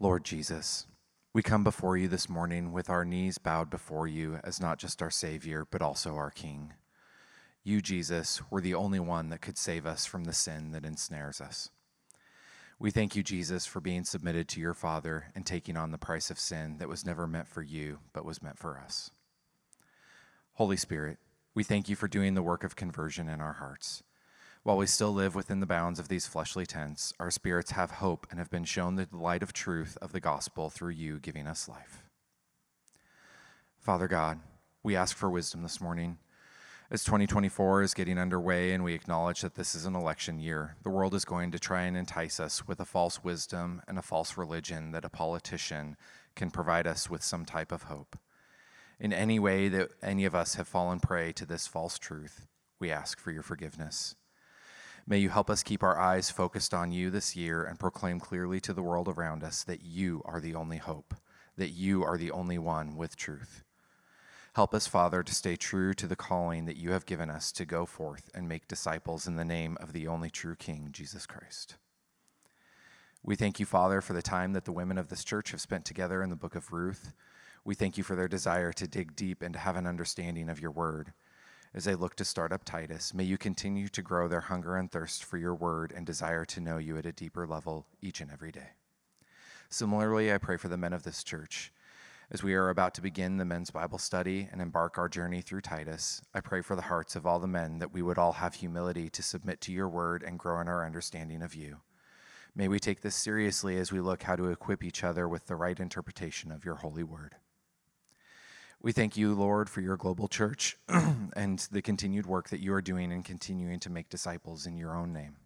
[0.00, 0.86] Lord Jesus,
[1.34, 5.02] we come before you this morning with our knees bowed before you as not just
[5.02, 6.74] our Savior, but also our King.
[7.64, 11.40] You, Jesus, were the only one that could save us from the sin that ensnares
[11.40, 11.70] us.
[12.78, 16.30] We thank you, Jesus, for being submitted to your Father and taking on the price
[16.30, 19.10] of sin that was never meant for you, but was meant for us.
[20.52, 21.18] Holy Spirit,
[21.56, 24.04] we thank you for doing the work of conversion in our hearts.
[24.68, 28.26] While we still live within the bounds of these fleshly tents, our spirits have hope
[28.28, 31.70] and have been shown the light of truth of the gospel through you giving us
[31.70, 32.04] life.
[33.78, 34.40] Father God,
[34.82, 36.18] we ask for wisdom this morning.
[36.90, 40.90] As 2024 is getting underway and we acknowledge that this is an election year, the
[40.90, 44.36] world is going to try and entice us with a false wisdom and a false
[44.36, 45.96] religion that a politician
[46.36, 48.18] can provide us with some type of hope.
[49.00, 52.46] In any way that any of us have fallen prey to this false truth,
[52.78, 54.14] we ask for your forgiveness.
[55.10, 58.60] May you help us keep our eyes focused on you this year and proclaim clearly
[58.60, 61.14] to the world around us that you are the only hope,
[61.56, 63.64] that you are the only one with truth.
[64.54, 67.64] Help us, Father, to stay true to the calling that you have given us to
[67.64, 71.76] go forth and make disciples in the name of the only true King, Jesus Christ.
[73.22, 75.86] We thank you, Father, for the time that the women of this church have spent
[75.86, 77.14] together in the book of Ruth.
[77.64, 80.60] We thank you for their desire to dig deep and to have an understanding of
[80.60, 81.14] your word
[81.78, 83.14] as they look to start up Titus.
[83.14, 86.60] May you continue to grow their hunger and thirst for your word and desire to
[86.60, 88.70] know you at a deeper level each and every day.
[89.70, 91.72] Similarly, I pray for the men of this church.
[92.32, 95.60] As we are about to begin the men's Bible study and embark our journey through
[95.60, 98.54] Titus, I pray for the hearts of all the men that we would all have
[98.54, 101.76] humility to submit to your word and grow in our understanding of you.
[102.56, 105.54] May we take this seriously as we look how to equip each other with the
[105.54, 107.36] right interpretation of your holy word.
[108.80, 112.80] We thank you, Lord, for your global church and the continued work that you are
[112.80, 115.36] doing and continuing to make disciples in your own name.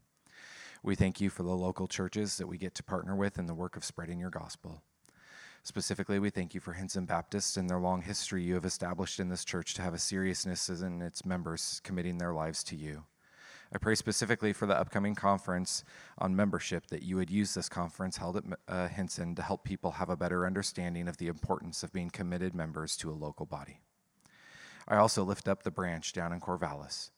[0.82, 3.54] We thank you for the local churches that we get to partner with in the
[3.54, 4.82] work of spreading your gospel.
[5.62, 9.30] Specifically, we thank you for Hinson Baptist and their long history you have established in
[9.30, 13.04] this church to have a seriousness in its members committing their lives to you.
[13.74, 15.82] I pray specifically for the upcoming conference
[16.18, 20.10] on membership that you would use this conference held at uh, to help people have
[20.10, 23.80] a better understanding of the importance of being committed members to a local body.
[24.86, 27.10] I also lift up the branch down in Corvallis.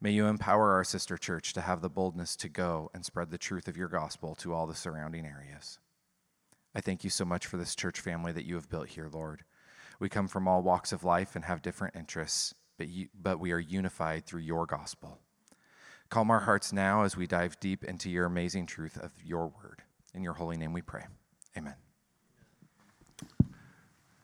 [0.00, 3.36] May you empower our sister church to have the boldness to go and spread the
[3.36, 5.78] truth of your gospel to all the surrounding areas.
[6.74, 9.44] I thank you so much for this church family that you have built here, Lord.
[10.00, 13.52] We come from all walks of life and have different interests, but, you, but we
[13.52, 15.18] are unified through your gospel.
[16.10, 19.82] Calm our hearts now as we dive deep into your amazing truth of your word.
[20.14, 21.04] In your holy name we pray.
[21.56, 21.74] Amen.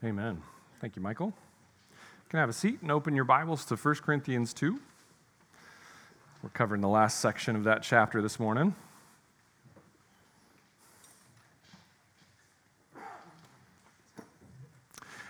[0.02, 0.42] Amen.
[0.80, 1.26] Thank you, Michael.
[1.26, 4.80] You can have a seat and open your Bibles to 1 Corinthians 2.
[6.42, 8.74] We're covering the last section of that chapter this morning.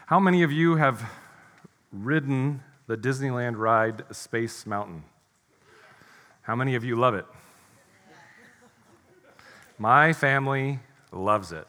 [0.07, 1.11] How many of you have
[1.93, 5.05] ridden the Disneyland ride Space Mountain?
[6.45, 7.25] How many of you love it?
[9.79, 10.79] My family
[11.11, 11.67] loves it.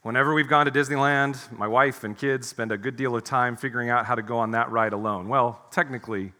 [0.00, 3.58] Whenever we've gone to Disneyland, my wife and kids spend a good deal of time
[3.58, 5.28] figuring out how to go on that ride alone.
[5.28, 6.32] Well, technically,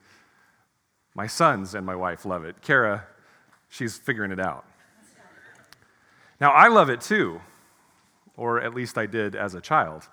[1.15, 2.63] my sons and my wife love it.
[2.63, 3.05] Kara,
[3.69, 4.65] she's figuring it out.
[6.41, 7.43] Now, I love it too,
[8.35, 10.09] or at least I did as a child.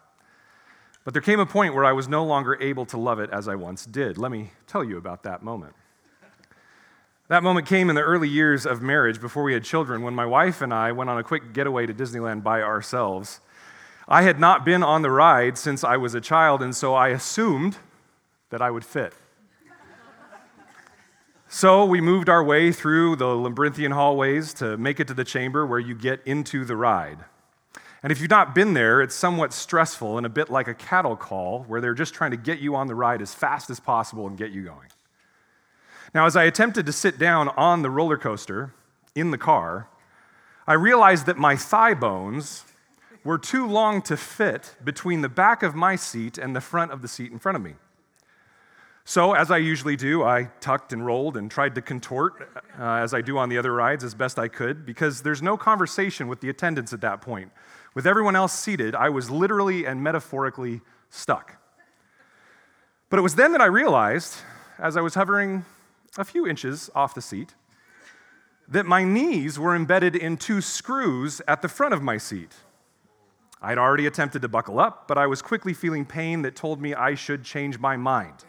[1.05, 3.47] But there came a point where I was no longer able to love it as
[3.47, 4.17] I once did.
[4.17, 5.73] Let me tell you about that moment.
[7.29, 10.25] That moment came in the early years of marriage before we had children when my
[10.25, 13.41] wife and I went on a quick getaway to Disneyland by ourselves.
[14.07, 17.09] I had not been on the ride since I was a child, and so I
[17.09, 17.79] assumed
[18.49, 19.13] that I would fit.
[21.49, 25.65] so we moved our way through the labyrinthian hallways to make it to the chamber
[25.65, 27.25] where you get into the ride.
[28.03, 31.17] And if you've not been there, it's somewhat stressful and a bit like a cattle
[31.17, 34.27] call where they're just trying to get you on the ride as fast as possible
[34.27, 34.87] and get you going.
[36.17, 38.73] Now, as I attempted to sit down on the roller coaster
[39.13, 39.87] in the car,
[40.65, 42.65] I realized that my thigh bones
[43.23, 47.03] were too long to fit between the back of my seat and the front of
[47.03, 47.75] the seat in front of me.
[49.05, 52.49] So, as I usually do, I tucked and rolled and tried to contort,
[52.79, 55.55] uh, as I do on the other rides, as best I could, because there's no
[55.55, 57.51] conversation with the attendants at that point.
[57.93, 60.81] With everyone else seated, I was literally and metaphorically
[61.11, 61.57] stuck.
[63.11, 64.37] But it was then that I realized,
[64.79, 65.63] as I was hovering
[66.17, 67.55] a few inches off the seat,
[68.67, 72.53] that my knees were embedded in two screws at the front of my seat.
[73.61, 76.93] I'd already attempted to buckle up, but I was quickly feeling pain that told me
[76.93, 78.45] I should change my mind.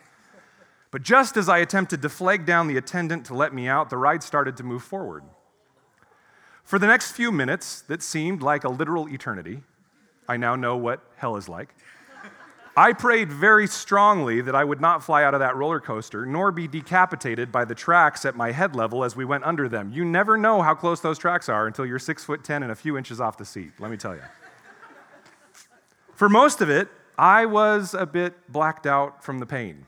[0.90, 3.96] But just as I attempted to flag down the attendant to let me out, the
[3.96, 5.22] ride started to move forward.
[6.64, 9.62] For the next few minutes that seemed like a literal eternity,
[10.28, 11.74] I now know what hell is like.
[12.78, 16.52] I prayed very strongly that I would not fly out of that roller coaster, nor
[16.52, 19.90] be decapitated by the tracks at my head level as we went under them.
[19.92, 22.76] You never know how close those tracks are until you're six foot ten and a
[22.76, 24.22] few inches off the seat, let me tell you.
[26.14, 26.86] For most of it,
[27.18, 29.84] I was a bit blacked out from the pain.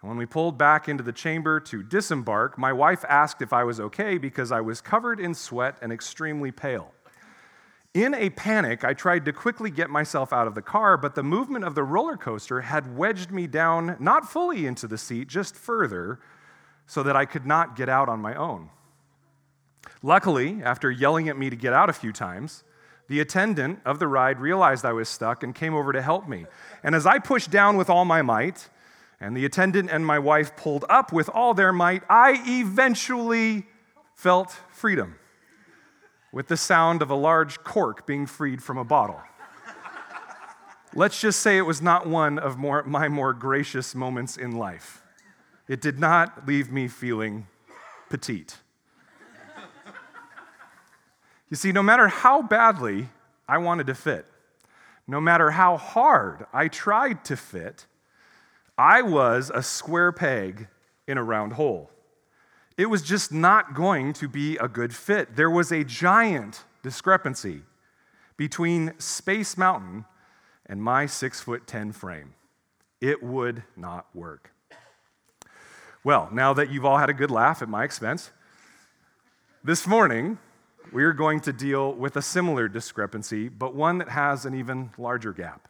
[0.00, 3.64] And when we pulled back into the chamber to disembark, my wife asked if I
[3.64, 6.94] was okay because I was covered in sweat and extremely pale.
[7.94, 11.22] In a panic, I tried to quickly get myself out of the car, but the
[11.22, 15.56] movement of the roller coaster had wedged me down, not fully into the seat, just
[15.56, 16.20] further,
[16.86, 18.70] so that I could not get out on my own.
[20.02, 22.62] Luckily, after yelling at me to get out a few times,
[23.08, 26.44] the attendant of the ride realized I was stuck and came over to help me.
[26.82, 28.68] And as I pushed down with all my might,
[29.18, 33.66] and the attendant and my wife pulled up with all their might, I eventually
[34.14, 35.17] felt freedom
[36.32, 39.20] with the sound of a large cork being freed from a bottle.
[40.94, 45.02] Let's just say it was not one of more, my more gracious moments in life.
[45.68, 47.46] It did not leave me feeling
[48.08, 48.58] petite.
[51.50, 53.08] You see, no matter how badly
[53.48, 54.26] I wanted to fit,
[55.06, 57.86] no matter how hard I tried to fit,
[58.76, 60.68] I was a square peg
[61.06, 61.90] in a round hole.
[62.78, 65.34] It was just not going to be a good fit.
[65.34, 67.62] There was a giant discrepancy
[68.36, 70.04] between Space Mountain
[70.64, 72.34] and my six foot 10 frame.
[73.00, 74.52] It would not work.
[76.04, 78.30] Well, now that you've all had a good laugh at my expense,
[79.64, 80.38] this morning
[80.92, 84.90] we are going to deal with a similar discrepancy, but one that has an even
[84.96, 85.68] larger gap.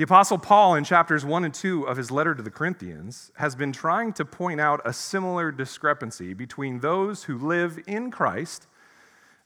[0.00, 3.54] The Apostle Paul, in chapters 1 and 2 of his letter to the Corinthians, has
[3.54, 8.66] been trying to point out a similar discrepancy between those who live in Christ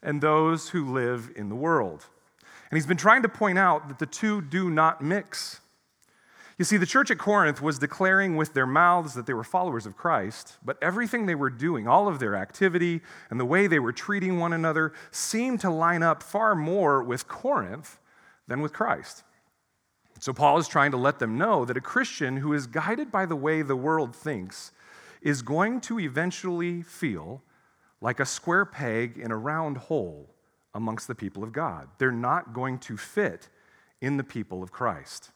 [0.01, 2.07] and those who live in the world.
[2.71, 5.59] And he's been trying to point out that the two do not mix.
[6.57, 9.87] You see, the church at Corinth was declaring with their mouths that they were followers
[9.87, 13.81] of Christ, but everything they were doing, all of their activity and the way they
[13.81, 17.99] were treating one another, seemed to line up far more with Corinth
[18.47, 19.25] than with Christ.
[20.25, 23.27] So, Paul is trying to let them know that a Christian who is guided by
[23.27, 24.73] the way the world thinks
[25.21, 27.43] is going to eventually feel
[28.01, 30.35] like a square peg in a round hole
[30.73, 31.89] amongst the people of God.
[31.99, 33.51] They're not going to fit
[34.01, 35.31] in the people of Christ.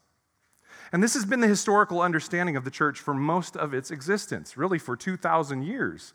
[0.91, 4.57] And this has been the historical understanding of the church for most of its existence,
[4.57, 6.15] really for 2,000 years.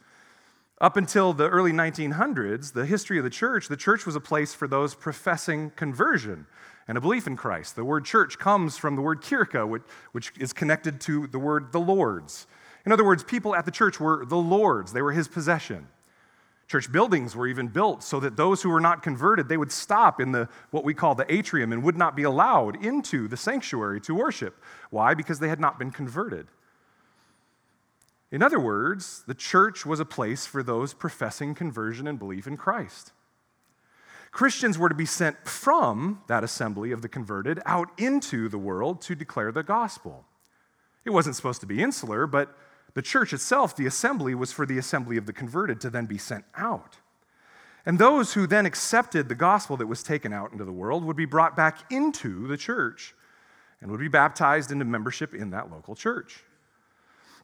[0.82, 4.56] Up until the early 1900s, the history of the church, the church was a place
[4.56, 6.48] for those professing conversion
[6.88, 7.76] and a belief in Christ.
[7.76, 11.72] The word church comes from the word kirka, which, which is connected to the word
[11.72, 12.48] the Lord's.
[12.86, 15.88] In other words, people at the church were the Lord's, they were his possession.
[16.68, 20.20] Church buildings were even built so that those who were not converted, they would stop
[20.20, 24.00] in the what we call the atrium and would not be allowed into the sanctuary
[24.02, 24.62] to worship.
[24.90, 25.14] Why?
[25.14, 26.48] Because they had not been converted.
[28.32, 32.58] In other words, the church was a place for those professing conversion and belief in
[32.58, 33.12] Christ.
[34.34, 39.00] Christians were to be sent from that assembly of the converted out into the world
[39.04, 40.26] to declare the gospel.
[41.06, 42.58] It wasn't supposed to be insular, but
[42.96, 46.18] the church itself, the assembly, was for the assembly of the converted to then be
[46.18, 46.98] sent out.
[47.86, 51.18] And those who then accepted the gospel that was taken out into the world would
[51.18, 53.14] be brought back into the church
[53.82, 56.44] and would be baptized into membership in that local church.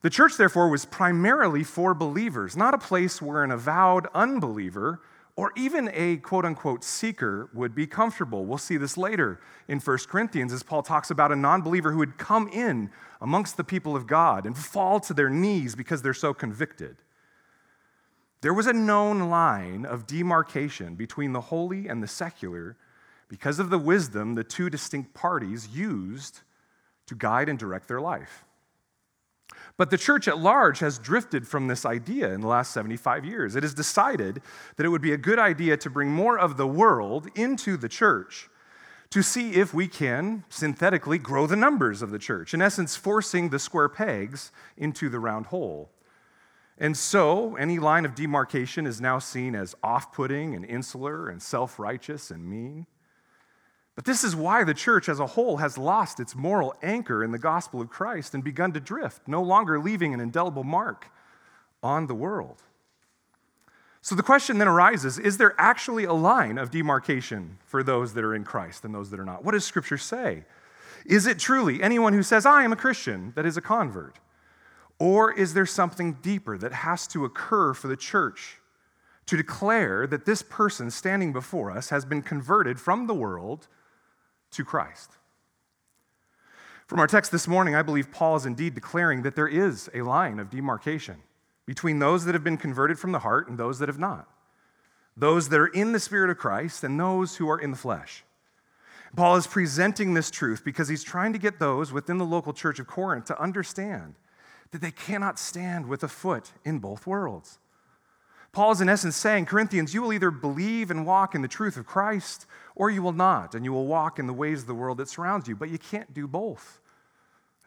[0.02, 5.02] The church, therefore, was primarily for believers, not a place where an avowed unbeliever
[5.36, 8.46] or even a quote unquote seeker would be comfortable.
[8.46, 12.00] We'll see this later in 1 Corinthians as Paul talks about a non believer who
[12.00, 12.90] would come in
[13.22, 16.98] amongst the people of God and fall to their knees because they're so convicted.
[18.42, 22.78] There was a known line of demarcation between the holy and the secular
[23.28, 26.42] because of the wisdom the two distinct parties used
[27.08, 28.46] to guide and direct their life.
[29.78, 33.56] But the church at large has drifted from this idea in the last 75 years.
[33.56, 34.42] It has decided
[34.76, 37.90] that it would be a good idea to bring more of the world into the
[37.90, 38.50] church
[39.10, 43.50] to see if we can synthetically grow the numbers of the church, in essence, forcing
[43.50, 45.90] the square pegs into the round hole.
[46.78, 51.42] And so, any line of demarcation is now seen as off putting and insular and
[51.42, 52.86] self righteous and mean.
[54.00, 57.32] But this is why the church as a whole has lost its moral anchor in
[57.32, 61.08] the gospel of Christ and begun to drift, no longer leaving an indelible mark
[61.84, 62.64] on the world.
[64.02, 68.24] So the question then arises is there actually a line of demarcation for those that
[68.24, 69.44] are in Christ and those that are not?
[69.44, 70.46] What does Scripture say?
[71.06, 74.18] Is it truly anyone who says, I am a Christian, that is a convert?
[74.98, 78.60] Or is there something deeper that has to occur for the church
[79.26, 83.68] to declare that this person standing before us has been converted from the world
[84.52, 85.12] to Christ.
[86.88, 90.02] From our text this morning, I believe Paul is indeed declaring that there is a
[90.02, 91.18] line of demarcation
[91.68, 94.28] between those that have been converted from the heart and those that have not,
[95.16, 98.24] those that are in the Spirit of Christ and those who are in the flesh.
[99.16, 102.80] Paul is presenting this truth because he's trying to get those within the local church
[102.80, 104.16] of Corinth to understand
[104.72, 107.60] that they cannot stand with a foot in both worlds.
[108.52, 111.78] Paul is, in essence, saying, Corinthians, you will either believe and walk in the truth
[111.78, 114.74] of Christ, or you will not, and you will walk in the ways of the
[114.74, 116.82] world that surrounds you, but you can't do both.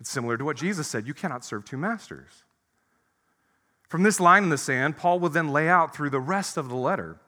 [0.00, 2.44] It's similar to what Jesus said you cannot serve two masters.
[3.88, 6.68] From this line in the sand, Paul will then lay out through the rest of
[6.68, 7.20] the letter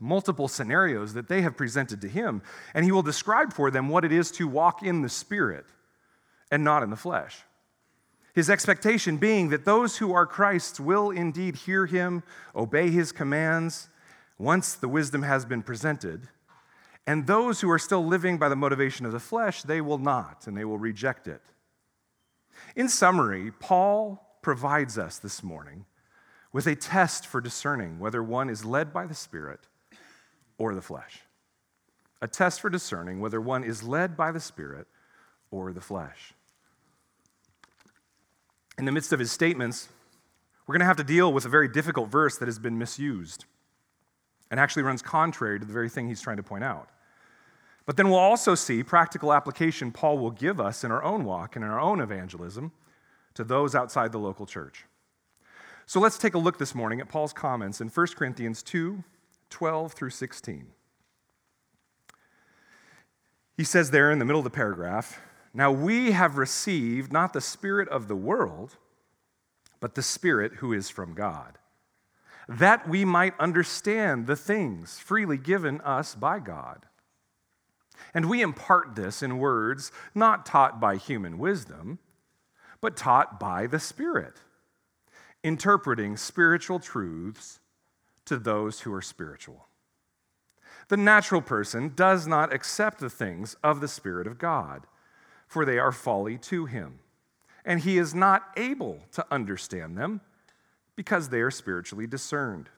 [0.00, 2.42] multiple scenarios that they have presented to him,
[2.74, 5.66] and he will describe for them what it is to walk in the Spirit
[6.50, 7.42] and not in the flesh.
[8.34, 12.24] His expectation being that those who are Christ's will indeed hear him,
[12.54, 13.88] obey his commands,
[14.38, 16.28] once the wisdom has been presented.
[17.06, 20.48] And those who are still living by the motivation of the flesh, they will not,
[20.48, 21.42] and they will reject it.
[22.74, 25.86] In summary, Paul provides us this morning
[26.52, 29.60] with a test for discerning whether one is led by the Spirit
[30.58, 31.20] or the flesh.
[32.20, 34.88] A test for discerning whether one is led by the Spirit
[35.52, 36.34] or the flesh
[38.78, 39.88] in the midst of his statements,
[40.66, 43.44] we're going to have to deal with a very difficult verse that has been misused
[44.50, 46.88] and actually runs contrary to the very thing he's trying to point out.
[47.86, 51.54] But then we'll also see practical application Paul will give us in our own walk
[51.54, 52.72] and in our own evangelism
[53.34, 54.84] to those outside the local church.
[55.86, 59.04] So let's take a look this morning at Paul's comments in 1 Corinthians 2
[59.50, 60.66] 12 through 16.
[63.56, 65.20] He says there in the middle of the paragraph,
[65.54, 68.76] now we have received not the Spirit of the world,
[69.78, 71.58] but the Spirit who is from God,
[72.48, 76.86] that we might understand the things freely given us by God.
[78.12, 82.00] And we impart this in words not taught by human wisdom,
[82.80, 84.34] but taught by the Spirit,
[85.44, 87.60] interpreting spiritual truths
[88.24, 89.68] to those who are spiritual.
[90.88, 94.86] The natural person does not accept the things of the Spirit of God
[95.54, 96.98] for they are folly to him.
[97.64, 100.20] And he is not able to understand them
[100.96, 102.70] because they are spiritually discerned.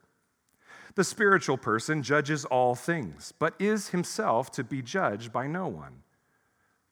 [0.95, 6.03] The spiritual person judges all things, but is himself to be judged by no one.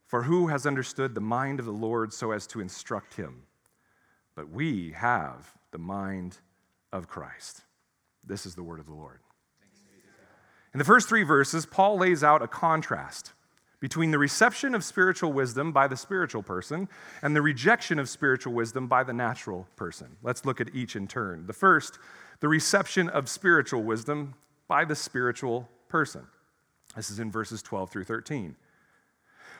[0.07, 3.43] For who has understood the mind of the Lord so as to instruct him?
[4.35, 6.39] But we have the mind
[6.95, 7.61] of Christ.
[8.27, 9.21] This is the word of the Lord.
[10.73, 13.35] In the first three verses, Paul lays out a contrast
[13.85, 16.89] between the reception of spiritual wisdom by the spiritual person
[17.21, 20.17] and the rejection of spiritual wisdom by the natural person.
[20.23, 21.47] Let's look at each in turn.
[21.47, 21.99] The first,
[22.41, 24.37] the reception of spiritual wisdom
[24.69, 26.23] by the spiritual person.
[26.97, 28.57] This is in verses 12 through 13.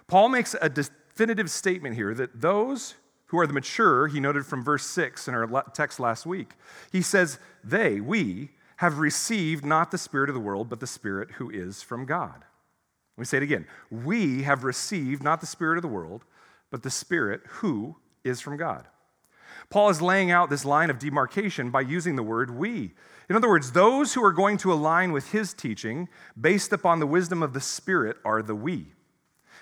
[0.07, 2.95] Paul makes a definitive statement here that those
[3.27, 6.55] who are the mature, he noted from verse 6 in our text last week,
[6.91, 11.33] he says, They, we, have received not the Spirit of the world, but the Spirit
[11.33, 12.47] who is from God.
[13.17, 13.67] Let me say it again.
[13.91, 16.25] We have received not the Spirit of the world,
[16.71, 18.87] but the Spirit who is from God.
[19.71, 22.93] Paul is laying out this line of demarcation by using the word we.
[23.29, 27.07] In other words, those who are going to align with his teaching based upon the
[27.07, 28.87] wisdom of the Spirit are the we.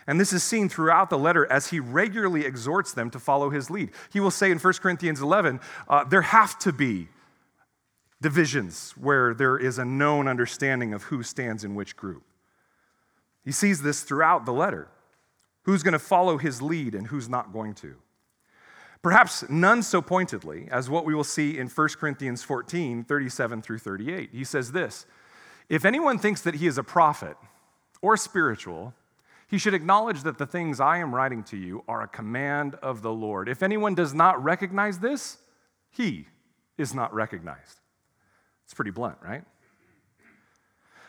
[0.07, 3.71] And this is seen throughout the letter as he regularly exhorts them to follow his
[3.71, 3.91] lead.
[4.13, 7.09] He will say in 1 Corinthians 11, uh, there have to be
[8.21, 12.25] divisions where there is a known understanding of who stands in which group.
[13.45, 14.89] He sees this throughout the letter
[15.63, 17.97] who's going to follow his lead and who's not going to.
[19.01, 23.79] Perhaps none so pointedly as what we will see in 1 Corinthians 14 37 through
[23.79, 24.31] 38.
[24.33, 25.07] He says this
[25.69, 27.37] If anyone thinks that he is a prophet
[28.01, 28.95] or spiritual,
[29.49, 33.03] he should acknowledge that the things I am writing to you are a command of
[33.03, 33.49] the Lord.
[33.49, 35.39] If anyone does not recognize this,
[35.91, 36.27] he
[36.79, 37.81] is not recognized.
[38.65, 39.45] It's pretty blunt, right?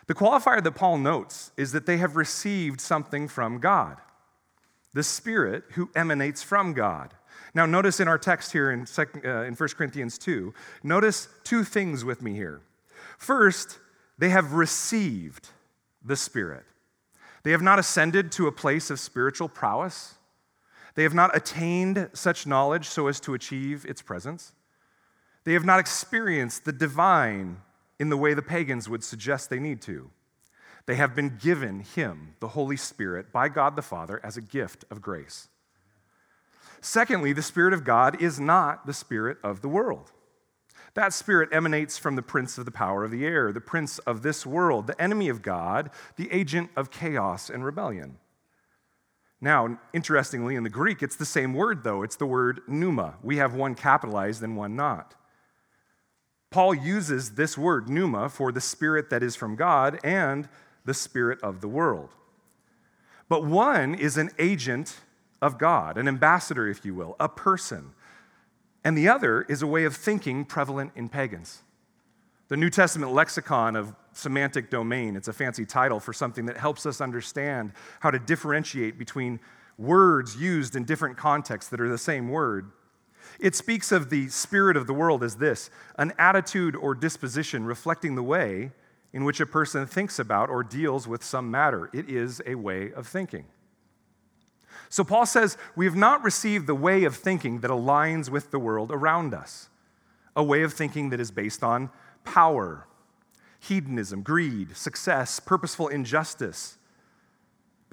[0.08, 3.98] The qualifier that Paul notes is that they have received something from God,
[4.94, 7.14] the Spirit who emanates from God.
[7.56, 12.04] Now, notice in our text here in, uh, in 1 Corinthians 2, notice two things
[12.04, 12.62] with me here.
[13.18, 13.80] First,
[14.18, 15.50] they have received
[16.04, 16.66] the Spirit.
[17.44, 20.16] They have not ascended to a place of spiritual prowess.
[20.96, 24.54] They have not attained such knowledge so as to achieve its presence.
[25.44, 27.58] They have not experienced the divine
[28.04, 30.10] in the way the pagans would suggest they need to.
[30.88, 34.84] They have been given Him, the Holy Spirit, by God the Father as a gift
[34.92, 35.48] of grace.
[36.82, 40.12] Secondly, the Spirit of God is not the Spirit of the world.
[40.96, 44.22] That spirit emanates from the prince of the power of the air, the prince of
[44.22, 48.18] this world, the enemy of God, the agent of chaos and rebellion.
[49.40, 52.04] Now, interestingly, in the Greek, it's the same word, though.
[52.04, 53.16] It's the word pneuma.
[53.24, 55.16] We have one capitalized and one not.
[56.54, 60.48] Paul uses this word, pneuma, for the spirit that is from God and
[60.86, 62.12] the spirit of the world.
[63.28, 65.00] But one is an agent
[65.42, 67.94] of God, an ambassador, if you will, a person.
[68.84, 71.64] And the other is a way of thinking prevalent in pagans.
[72.50, 75.16] The New Testament lexicon of semantic domain.
[75.16, 79.40] It's a fancy title for something that helps us understand how to differentiate between
[79.80, 82.70] words used in different contexts that are the same word.
[83.39, 88.15] It speaks of the spirit of the world as this an attitude or disposition reflecting
[88.15, 88.72] the way
[89.12, 91.89] in which a person thinks about or deals with some matter.
[91.94, 93.46] It is a way of thinking.
[94.89, 98.60] So Paul says, We have not received the way of thinking that aligns with the
[98.60, 99.70] world around us,
[100.36, 101.89] a way of thinking that is based on
[102.24, 102.88] power
[103.63, 106.77] hedonism, greed, success, purposeful injustice,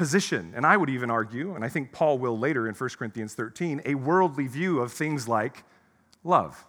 [0.01, 3.35] position, and I would even argue, and I think Paul will later in 1 Corinthians
[3.35, 5.63] 13, a worldly view of things like
[6.25, 6.65] love.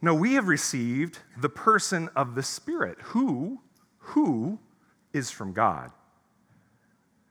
[0.00, 3.60] No, we have received the person of the Spirit, who,
[3.98, 4.58] who
[5.12, 5.90] is from God.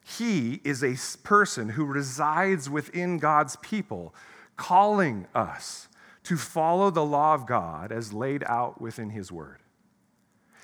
[0.05, 4.13] He is a person who resides within God's people,
[4.57, 5.87] calling us
[6.21, 9.63] to follow the law of God as laid out within His Word.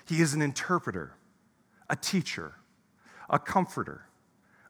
[0.07, 1.15] He is an interpreter,
[1.89, 2.53] a teacher,
[3.31, 4.05] a comforter,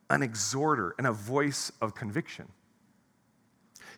[0.09, 2.47] an exhorter, and a voice of conviction.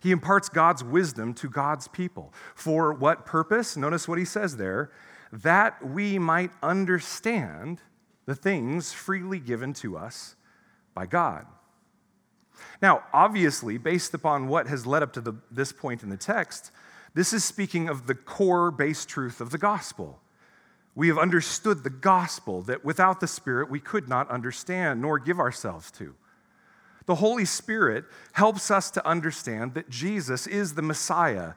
[0.01, 2.33] He imparts God's wisdom to God's people.
[2.55, 3.77] For what purpose?
[3.77, 4.91] Notice what he says there
[5.31, 7.81] that we might understand
[8.25, 10.35] the things freely given to us
[10.93, 11.47] by God.
[12.81, 16.71] Now, obviously, based upon what has led up to the, this point in the text,
[17.15, 20.19] this is speaking of the core base truth of the gospel
[20.95, 25.39] we have understood the gospel that without the Spirit we could not understand nor give
[25.39, 26.15] ourselves to.
[27.05, 31.53] The Holy Spirit helps us to understand that Jesus is the Messiah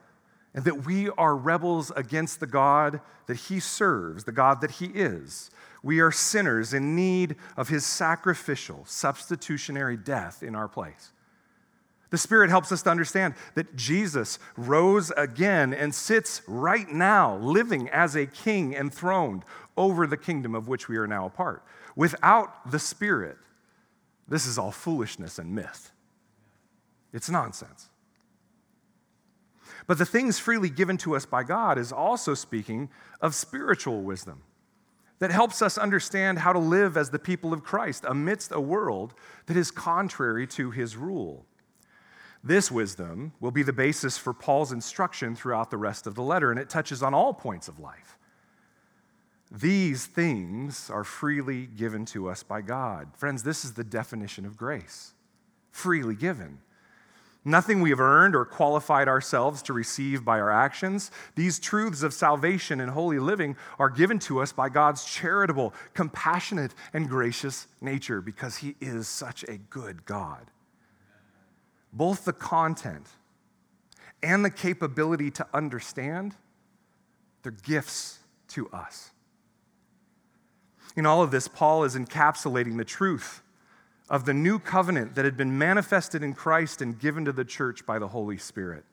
[0.54, 4.86] and that we are rebels against the God that he serves, the God that he
[4.86, 5.50] is.
[5.82, 11.12] We are sinners in need of his sacrificial, substitutionary death in our place.
[12.10, 17.88] The Spirit helps us to understand that Jesus rose again and sits right now, living
[17.88, 19.44] as a king enthroned
[19.76, 21.64] over the kingdom of which we are now a part.
[21.96, 23.36] Without the Spirit,
[24.28, 25.92] this is all foolishness and myth.
[27.12, 27.88] It's nonsense.
[29.86, 32.88] But the things freely given to us by God is also speaking
[33.20, 34.42] of spiritual wisdom
[35.18, 39.14] that helps us understand how to live as the people of Christ amidst a world
[39.46, 41.46] that is contrary to his rule.
[42.46, 46.52] This wisdom will be the basis for Paul's instruction throughout the rest of the letter,
[46.52, 48.16] and it touches on all points of life.
[49.50, 53.08] These things are freely given to us by God.
[53.16, 55.12] Friends, this is the definition of grace
[55.72, 56.58] freely given.
[57.44, 61.10] Nothing we have earned or qualified ourselves to receive by our actions.
[61.34, 66.74] These truths of salvation and holy living are given to us by God's charitable, compassionate,
[66.94, 70.50] and gracious nature because He is such a good God
[71.96, 73.06] both the content
[74.22, 76.34] and the capability to understand,
[77.42, 79.10] they're gifts to us.
[80.96, 83.42] In all of this, Paul is encapsulating the truth
[84.08, 87.84] of the new covenant that had been manifested in Christ and given to the church
[87.84, 88.84] by the Holy Spirit.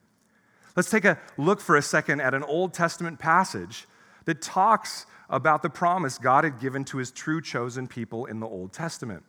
[0.76, 3.86] Let's take a look for a second at an Old Testament passage
[4.24, 8.46] that talks about the promise God had given to his true chosen people in the
[8.46, 9.22] Old Testament.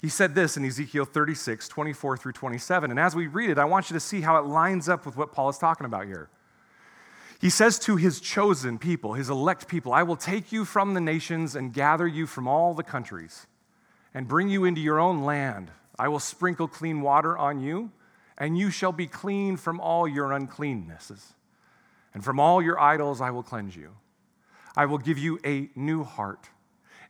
[0.00, 2.90] He said this in Ezekiel 36, 24 through 27.
[2.90, 5.16] And as we read it, I want you to see how it lines up with
[5.16, 6.30] what Paul is talking about here.
[7.40, 11.00] He says to his chosen people, his elect people, I will take you from the
[11.00, 13.46] nations and gather you from all the countries
[14.14, 15.70] and bring you into your own land.
[15.98, 17.90] I will sprinkle clean water on you,
[18.36, 21.34] and you shall be clean from all your uncleannesses.
[22.14, 23.96] And from all your idols I will cleanse you.
[24.76, 26.48] I will give you a new heart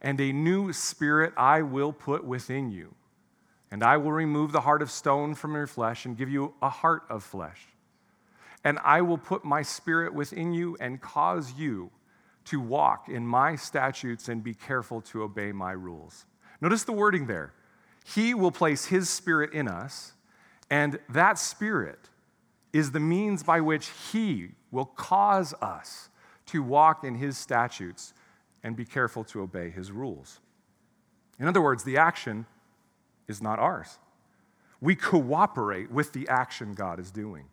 [0.01, 2.95] and a new spirit I will put within you.
[3.71, 6.71] And I will remove the heart of stone from your flesh and give you a
[6.71, 7.61] heart of flesh.
[8.65, 11.91] And I will put my spirit within you and cause you
[12.47, 16.25] to walk in my statutes and be careful to obey my rules.
[16.61, 17.53] Notice the wording there.
[18.05, 20.15] He will place his spirit in us,
[20.71, 22.09] and that spirit
[22.73, 26.09] is the means by which he will cause us
[26.47, 28.15] to walk in his statutes
[28.63, 30.41] and be careful to obey his rules.
[31.39, 32.47] In other words, the action
[33.29, 33.99] is not ours.
[34.81, 37.45] We cooperate with the action God is doing.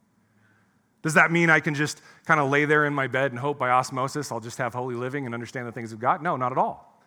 [1.01, 3.59] Does that mean I can just kind of lay there in my bed and hope
[3.59, 6.21] by osmosis I'll just have holy living and understand the things of God?
[6.21, 6.99] No, not at all.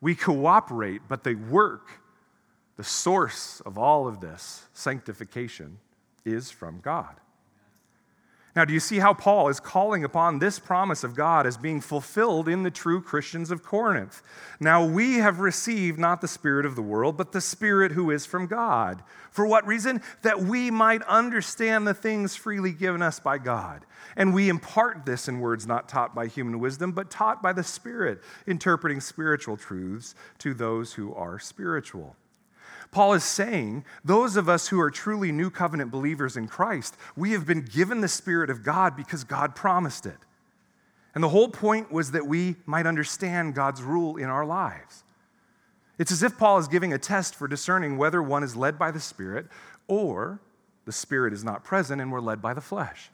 [0.00, 1.88] We cooperate, but the work,
[2.76, 5.78] the source of all of this sanctification,
[6.24, 7.16] is from God.
[8.54, 11.80] Now, do you see how Paul is calling upon this promise of God as being
[11.80, 14.20] fulfilled in the true Christians of Corinth?
[14.60, 18.26] Now, we have received not the Spirit of the world, but the Spirit who is
[18.26, 19.02] from God.
[19.30, 20.02] For what reason?
[20.20, 23.86] That we might understand the things freely given us by God.
[24.16, 27.64] And we impart this in words not taught by human wisdom, but taught by the
[27.64, 32.16] Spirit, interpreting spiritual truths to those who are spiritual.
[32.92, 37.32] Paul is saying, those of us who are truly new covenant believers in Christ, we
[37.32, 40.18] have been given the Spirit of God because God promised it.
[41.14, 45.04] And the whole point was that we might understand God's rule in our lives.
[45.98, 48.90] It's as if Paul is giving a test for discerning whether one is led by
[48.90, 49.46] the Spirit
[49.88, 50.40] or
[50.84, 53.10] the Spirit is not present and we're led by the flesh.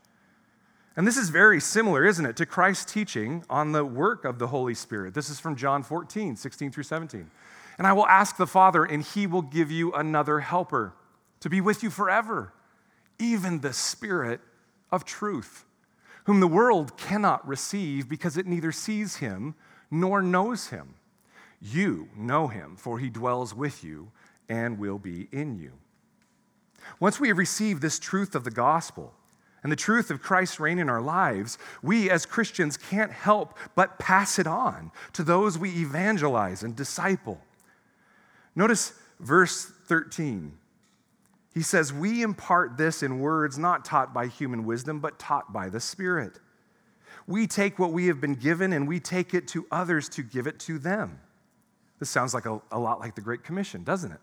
[0.96, 4.48] And this is very similar, isn't it, to Christ's teaching on the work of the
[4.48, 5.14] Holy Spirit.
[5.14, 7.30] This is from John 14, 16 through 17.
[7.78, 10.94] And I will ask the Father, and he will give you another helper
[11.40, 12.52] to be with you forever,
[13.18, 14.40] even the Spirit
[14.90, 15.64] of truth,
[16.24, 19.54] whom the world cannot receive because it neither sees him
[19.90, 20.94] nor knows him.
[21.60, 24.10] You know him, for he dwells with you
[24.48, 25.72] and will be in you.
[27.00, 29.14] Once we have received this truth of the gospel,
[29.62, 33.98] and the truth of Christ's reign in our lives, we as Christians can't help but
[33.98, 37.40] pass it on to those we evangelize and disciple.
[38.58, 40.52] Notice verse 13.
[41.54, 45.68] He says, We impart this in words not taught by human wisdom, but taught by
[45.68, 46.40] the Spirit.
[47.28, 50.48] We take what we have been given and we take it to others to give
[50.48, 51.20] it to them.
[52.00, 54.20] This sounds like a, a lot like the Great Commission, doesn't it?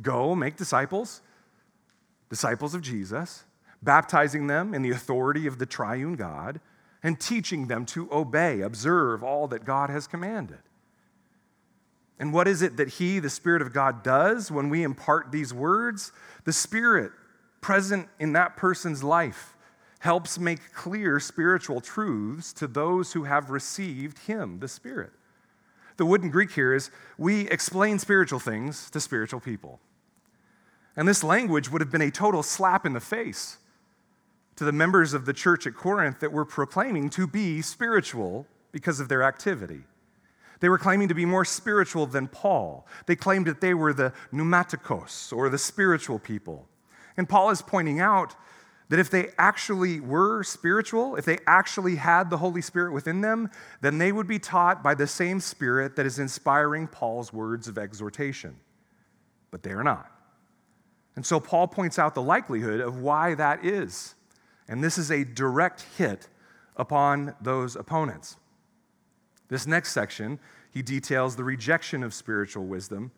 [0.00, 1.20] Go make disciples,
[2.30, 3.44] disciples of Jesus,
[3.82, 6.60] baptizing them in the authority of the triune God,
[7.02, 10.60] and teaching them to obey, observe all that God has commanded.
[12.20, 15.54] And what is it that He, the Spirit of God, does when we impart these
[15.54, 16.12] words?
[16.44, 17.12] The Spirit
[17.62, 19.56] present in that person's life
[20.00, 25.12] helps make clear spiritual truths to those who have received Him, the Spirit.
[25.96, 29.80] The wooden Greek here is we explain spiritual things to spiritual people.
[30.96, 33.58] And this language would have been a total slap in the face
[34.56, 39.00] to the members of the church at Corinth that were proclaiming to be spiritual because
[39.00, 39.84] of their activity.
[40.60, 42.86] They were claiming to be more spiritual than Paul.
[43.06, 46.68] They claimed that they were the pneumaticos, or the spiritual people.
[47.16, 48.34] And Paul is pointing out
[48.90, 53.48] that if they actually were spiritual, if they actually had the Holy Spirit within them,
[53.80, 57.78] then they would be taught by the same Spirit that is inspiring Paul's words of
[57.78, 58.56] exhortation.
[59.50, 60.10] But they are not.
[61.16, 64.14] And so Paul points out the likelihood of why that is.
[64.68, 66.28] And this is a direct hit
[66.76, 68.36] upon those opponents.
[69.50, 70.38] This next section,
[70.70, 73.10] he details the rejection of spiritual wisdom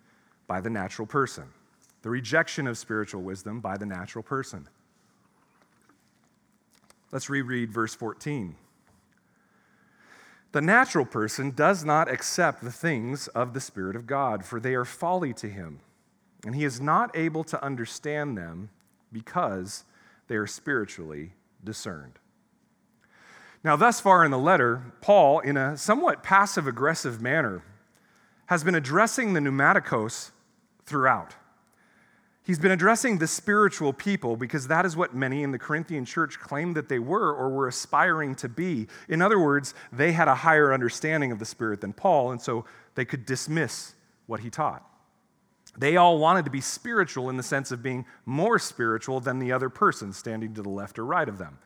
[0.46, 1.44] by the natural person.
[2.00, 4.66] The rejection of spiritual wisdom by the natural person.
[7.12, 8.56] Let's reread verse 14.
[10.52, 14.74] The natural person does not accept the things of the Spirit of God, for they
[14.74, 15.80] are folly to him,
[16.44, 18.70] and he is not able to understand them
[19.12, 19.84] because
[20.28, 22.18] they are spiritually discerned.
[23.64, 27.62] Now, thus far in the letter, Paul, in a somewhat passive aggressive manner,
[28.46, 30.30] has been addressing the pneumatikos
[30.84, 31.34] throughout.
[32.44, 36.40] He's been addressing the spiritual people because that is what many in the Corinthian church
[36.40, 38.88] claimed that they were or were aspiring to be.
[39.08, 42.64] In other words, they had a higher understanding of the Spirit than Paul, and so
[42.96, 43.94] they could dismiss
[44.26, 44.84] what he taught.
[45.78, 49.52] They all wanted to be spiritual in the sense of being more spiritual than the
[49.52, 51.58] other person standing to the left or right of them.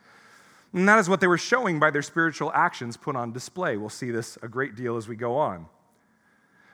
[0.77, 3.79] And that is what they were showing by their spiritual actions put on display.
[3.79, 5.69] We'll see this a great deal as we go on.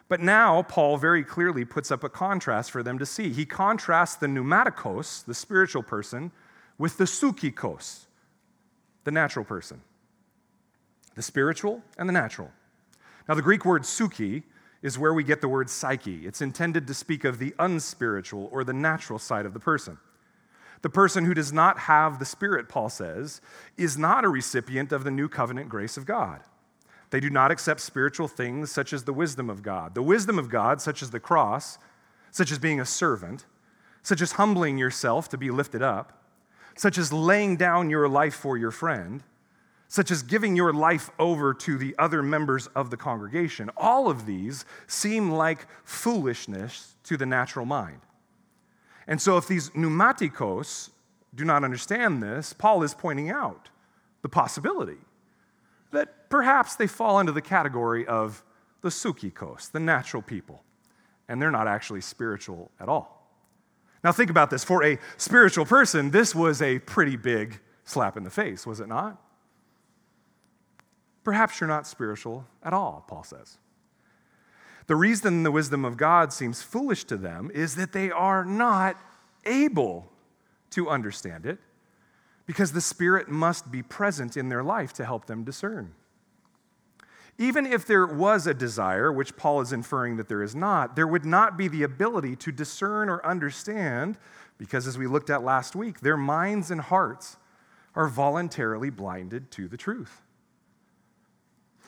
[0.08, 3.32] But now, Paul very clearly puts up a contrast for them to see.
[3.32, 6.32] He contrasts the pneumaticos, the spiritual person,
[6.78, 8.06] with the psychikos,
[9.04, 9.80] the natural person.
[11.14, 12.50] The spiritual and the natural.
[13.28, 14.42] Now, the Greek word psyche
[14.82, 16.26] is where we get the word psyche.
[16.26, 19.96] It's intended to speak of the unspiritual or the natural side of the person.
[20.82, 23.40] The person who does not have the Spirit, Paul says,
[23.76, 26.40] is not a recipient of the new covenant grace of God.
[27.10, 29.94] They do not accept spiritual things such as the wisdom of God.
[29.94, 31.78] The wisdom of God, such as the cross,
[32.30, 33.44] such as being a servant,
[34.02, 36.24] such as humbling yourself to be lifted up,
[36.76, 39.22] such as laying down your life for your friend,
[39.88, 43.70] such as giving your life over to the other members of the congregation.
[43.76, 48.00] All of these seem like foolishness to the natural mind.
[49.06, 50.90] And so, if these pneumatikos,
[51.34, 53.70] do not understand this, Paul is pointing out
[54.22, 54.98] the possibility
[55.90, 58.44] that perhaps they fall into the category of
[58.80, 60.62] the psychikos, the natural people,
[61.28, 63.22] and they're not actually spiritual at all.
[64.04, 64.64] Now, think about this.
[64.64, 68.88] For a spiritual person, this was a pretty big slap in the face, was it
[68.88, 69.20] not?
[71.24, 73.58] Perhaps you're not spiritual at all, Paul says.
[74.86, 78.96] The reason the wisdom of God seems foolish to them is that they are not
[79.44, 80.10] able
[80.70, 81.58] to understand it
[82.46, 85.94] because the Spirit must be present in their life to help them discern.
[87.38, 91.06] Even if there was a desire, which Paul is inferring that there is not, there
[91.06, 94.18] would not be the ability to discern or understand
[94.58, 97.36] because, as we looked at last week, their minds and hearts
[97.94, 100.22] are voluntarily blinded to the truth.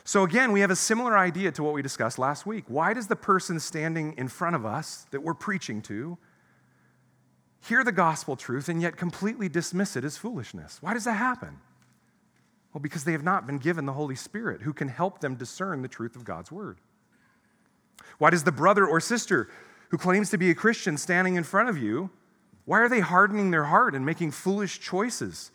[0.07, 2.65] So, again, we have a similar idea to what we discussed last week.
[2.67, 6.19] Why does the person standing in front of us that we're preaching to
[7.67, 10.77] hear the gospel truth and yet completely dismiss it as foolishness?
[10.79, 11.59] Why does that happen?
[12.71, 15.81] Well, because they have not been given the Holy Spirit who can help them discern
[15.81, 16.77] the truth of God's word.
[18.19, 19.49] Why does the brother or sister
[19.89, 22.11] who claims to be a Christian standing in front of you,
[22.65, 25.49] why are they hardening their heart and making foolish choices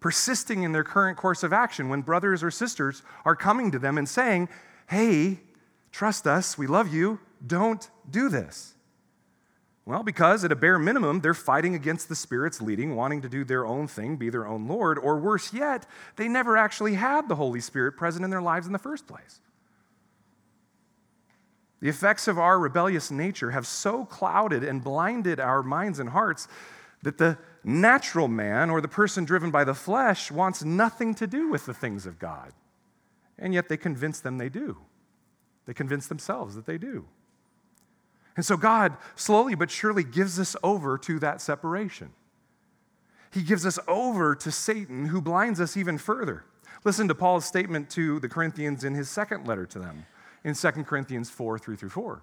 [0.00, 3.98] persisting in their current course of action when brothers or sisters are coming to them
[3.98, 4.48] and saying,
[4.88, 5.40] Hey,
[5.92, 8.74] trust us, we love you, don't do this.
[9.84, 13.42] Well, because at a bare minimum, they're fighting against the Spirit's leading, wanting to do
[13.42, 17.36] their own thing, be their own Lord, or worse yet, they never actually had the
[17.36, 19.40] Holy Spirit present in their lives in the first place.
[21.80, 26.48] The effects of our rebellious nature have so clouded and blinded our minds and hearts
[27.02, 31.48] that the natural man or the person driven by the flesh wants nothing to do
[31.48, 32.52] with the things of God.
[33.38, 34.78] And yet they convince them they do.
[35.66, 37.06] They convince themselves that they do.
[38.36, 42.10] And so God slowly but surely gives us over to that separation.
[43.30, 46.44] He gives us over to Satan, who blinds us even further.
[46.84, 50.06] Listen to Paul's statement to the Corinthians in his second letter to them
[50.44, 52.22] in 2 Corinthians 4 3 through 4.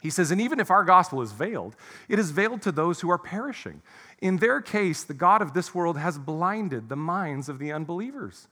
[0.00, 1.76] He says, And even if our gospel is veiled,
[2.08, 3.82] it is veiled to those who are perishing.
[4.20, 8.48] In their case, the God of this world has blinded the minds of the unbelievers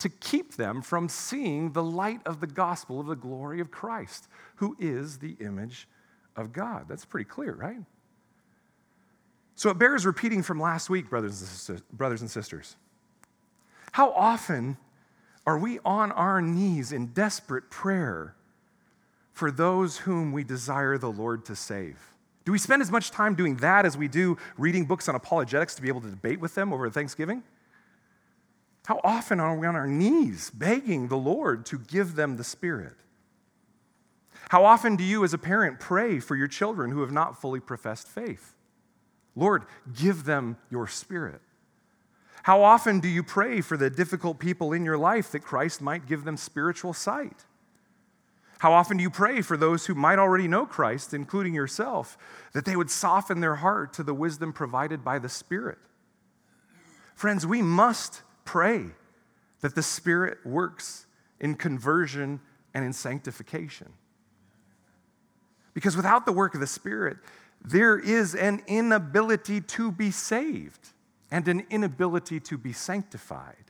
[0.00, 4.28] to keep them from seeing the light of the gospel of the glory of Christ,
[4.56, 5.88] who is the image
[6.36, 6.86] of God.
[6.88, 7.80] That's pretty clear, right?
[9.54, 12.76] So it bears repeating from last week, brothers and sisters.
[13.92, 14.76] How often
[15.46, 18.36] are we on our knees in desperate prayer?
[19.38, 22.12] For those whom we desire the Lord to save?
[22.44, 25.76] Do we spend as much time doing that as we do reading books on apologetics
[25.76, 27.44] to be able to debate with them over Thanksgiving?
[28.86, 32.96] How often are we on our knees begging the Lord to give them the Spirit?
[34.48, 37.60] How often do you, as a parent, pray for your children who have not fully
[37.60, 38.56] professed faith?
[39.36, 41.40] Lord, give them your Spirit.
[42.42, 46.06] How often do you pray for the difficult people in your life that Christ might
[46.06, 47.44] give them spiritual sight?
[48.58, 52.18] How often do you pray for those who might already know Christ, including yourself,
[52.52, 55.78] that they would soften their heart to the wisdom provided by the Spirit?
[57.14, 58.86] Friends, we must pray
[59.60, 61.06] that the Spirit works
[61.40, 62.40] in conversion
[62.74, 63.92] and in sanctification.
[65.72, 67.18] Because without the work of the Spirit,
[67.64, 70.88] there is an inability to be saved
[71.30, 73.67] and an inability to be sanctified.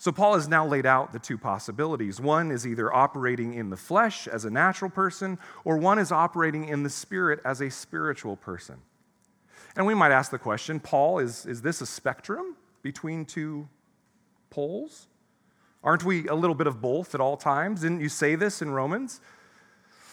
[0.00, 2.20] So, Paul has now laid out the two possibilities.
[2.20, 6.68] One is either operating in the flesh as a natural person, or one is operating
[6.68, 8.76] in the spirit as a spiritual person.
[9.76, 13.68] And we might ask the question Paul, is, is this a spectrum between two
[14.50, 15.08] poles?
[15.82, 17.80] Aren't we a little bit of both at all times?
[17.80, 19.20] Didn't you say this in Romans?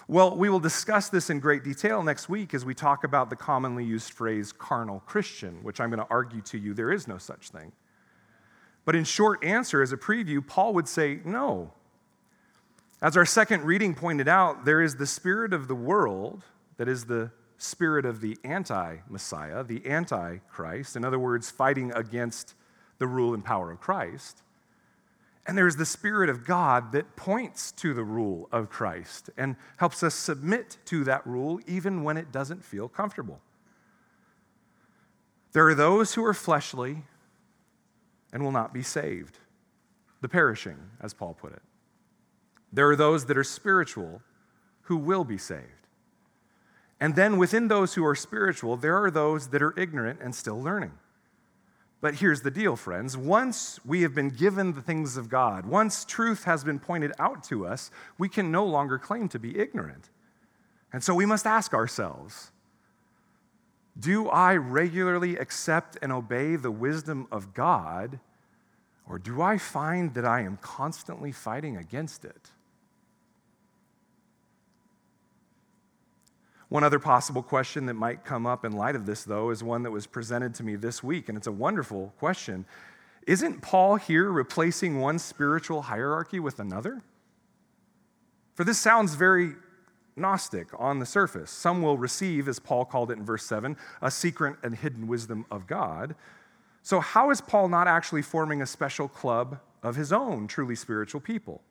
[0.07, 3.35] Well, we will discuss this in great detail next week as we talk about the
[3.35, 7.17] commonly used phrase carnal Christian, which I'm going to argue to you there is no
[7.17, 7.71] such thing.
[8.85, 11.73] But in short answer, as a preview, Paul would say no.
[13.01, 16.43] As our second reading pointed out, there is the spirit of the world,
[16.77, 21.91] that is the spirit of the anti Messiah, the anti Christ, in other words, fighting
[21.93, 22.53] against
[22.97, 24.41] the rule and power of Christ.
[25.47, 30.01] And there's the Spirit of God that points to the rule of Christ and helps
[30.01, 33.39] us submit to that rule even when it doesn't feel comfortable.
[35.51, 37.03] There are those who are fleshly
[38.35, 39.39] and will not be saved.
[40.19, 41.61] The perishing, as Paul put it.
[42.73, 44.21] There are those that are spiritual
[44.81, 45.87] who will be saved.
[46.99, 50.61] And then within those who are spiritual, there are those that are ignorant and still
[50.61, 50.91] learning.
[52.01, 53.15] But here's the deal, friends.
[53.15, 57.41] Once we have been given the things of God, once truth has been pointed out
[57.45, 60.09] to us, we can no longer claim to be ignorant.
[60.91, 62.51] And so we must ask ourselves
[63.97, 68.19] Do I regularly accept and obey the wisdom of God,
[69.07, 72.51] or do I find that I am constantly fighting against it?
[76.67, 79.83] One other possible question that might come up in light of this, though, is one
[79.83, 82.65] that was presented to me this week, and it's a wonderful question.
[83.27, 87.01] Isn't Paul here replacing one spiritual hierarchy with another?
[88.55, 89.55] For this sounds very
[90.15, 91.51] Gnostic on the surface.
[91.51, 95.45] Some will receive, as Paul called it in verse 7, a secret and hidden wisdom
[95.51, 96.15] of God.
[96.83, 101.19] So, how is Paul not actually forming a special club of his own truly spiritual
[101.19, 101.61] people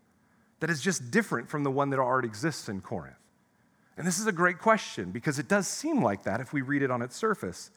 [0.61, 3.17] that is just different from the one that already exists in Corinth?
[3.97, 6.83] And this is a great question because it does seem like that if we read
[6.83, 7.71] it on its surface.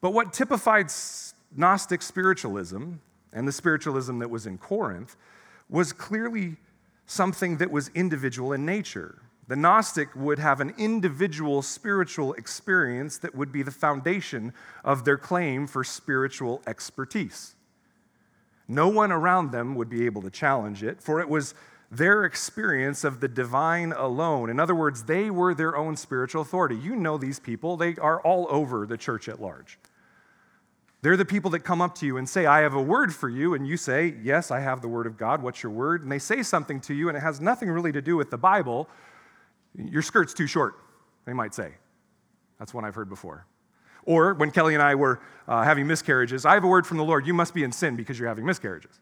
[0.00, 0.86] But what typified
[1.56, 2.94] Gnostic spiritualism
[3.32, 5.16] and the spiritualism that was in Corinth
[5.68, 6.56] was clearly
[7.08, 9.22] something that was individual in nature.
[9.48, 14.52] The Gnostic would have an individual spiritual experience that would be the foundation
[14.84, 17.54] of their claim for spiritual expertise.
[18.68, 21.54] No one around them would be able to challenge it, for it was
[21.90, 24.50] their experience of the divine alone.
[24.50, 26.76] In other words, they were their own spiritual authority.
[26.76, 29.78] You know these people, they are all over the church at large.
[31.00, 33.28] They're the people that come up to you and say, I have a word for
[33.28, 33.54] you.
[33.54, 35.42] And you say, Yes, I have the word of God.
[35.42, 36.02] What's your word?
[36.02, 38.38] And they say something to you, and it has nothing really to do with the
[38.38, 38.88] Bible.
[39.76, 40.74] Your skirt's too short,
[41.24, 41.74] they might say.
[42.58, 43.46] That's one I've heard before.
[44.04, 47.04] Or when Kelly and I were uh, having miscarriages, I have a word from the
[47.04, 47.26] Lord.
[47.26, 48.98] You must be in sin because you're having miscarriages.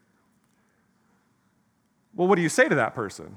[2.15, 3.37] Well, what do you say to that person?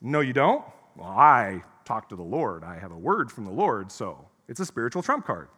[0.00, 0.64] No, you don't?
[0.96, 2.64] Well, I talk to the Lord.
[2.64, 5.48] I have a word from the Lord, so it's a spiritual trump card.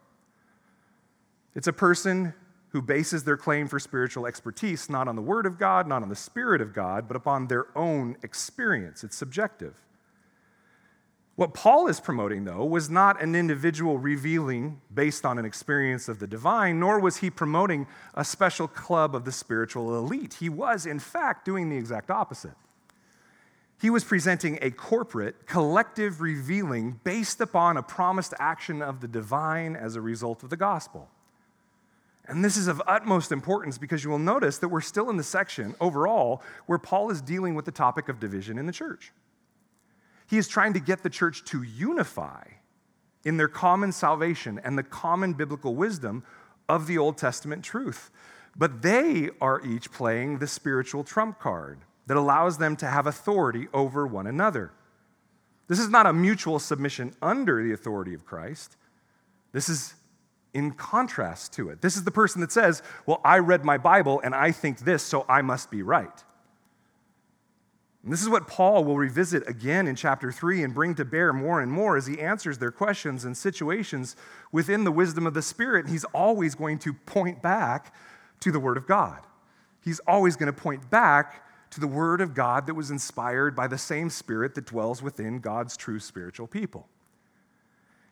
[1.55, 2.35] It's a person
[2.71, 6.09] who bases their claim for spiritual expertise not on the Word of God, not on
[6.09, 9.05] the Spirit of God, but upon their own experience.
[9.05, 9.75] It's subjective.
[11.37, 16.21] What Paul is promoting, though, was not an individual revealing based on an experience of
[16.21, 20.35] the divine, nor was he promoting a special club of the spiritual elite.
[20.35, 22.55] He was, in fact, doing the exact opposite.
[23.81, 29.75] He was presenting a corporate, collective revealing based upon a promised action of the divine
[29.75, 31.09] as a result of the gospel.
[32.27, 35.23] And this is of utmost importance because you will notice that we're still in the
[35.23, 39.13] section overall where Paul is dealing with the topic of division in the church.
[40.27, 42.45] He is trying to get the church to unify
[43.25, 46.25] in their common salvation and the common biblical wisdom
[46.69, 48.11] of the Old Testament truth.
[48.57, 53.69] But they are each playing the spiritual trump card that allows them to have authority
[53.73, 54.73] over one another.
[55.69, 58.77] This is not a mutual submission under the authority of Christ.
[59.53, 59.95] This is
[60.55, 61.83] in contrast to it.
[61.83, 65.03] This is the person that says, Well, I read my Bible and I think this,
[65.03, 66.25] so I must be right.
[68.05, 71.33] And this is what Paul will revisit again in chapter 3 and bring to bear
[71.33, 74.15] more and more as he answers their questions and situations
[74.53, 75.89] within the wisdom of the Spirit.
[75.89, 77.95] He's always going to point back
[78.41, 79.21] to the Word of God.
[79.83, 83.67] He's always going to point back to the Word of God that was inspired by
[83.67, 86.87] the same Spirit that dwells within God's true spiritual people.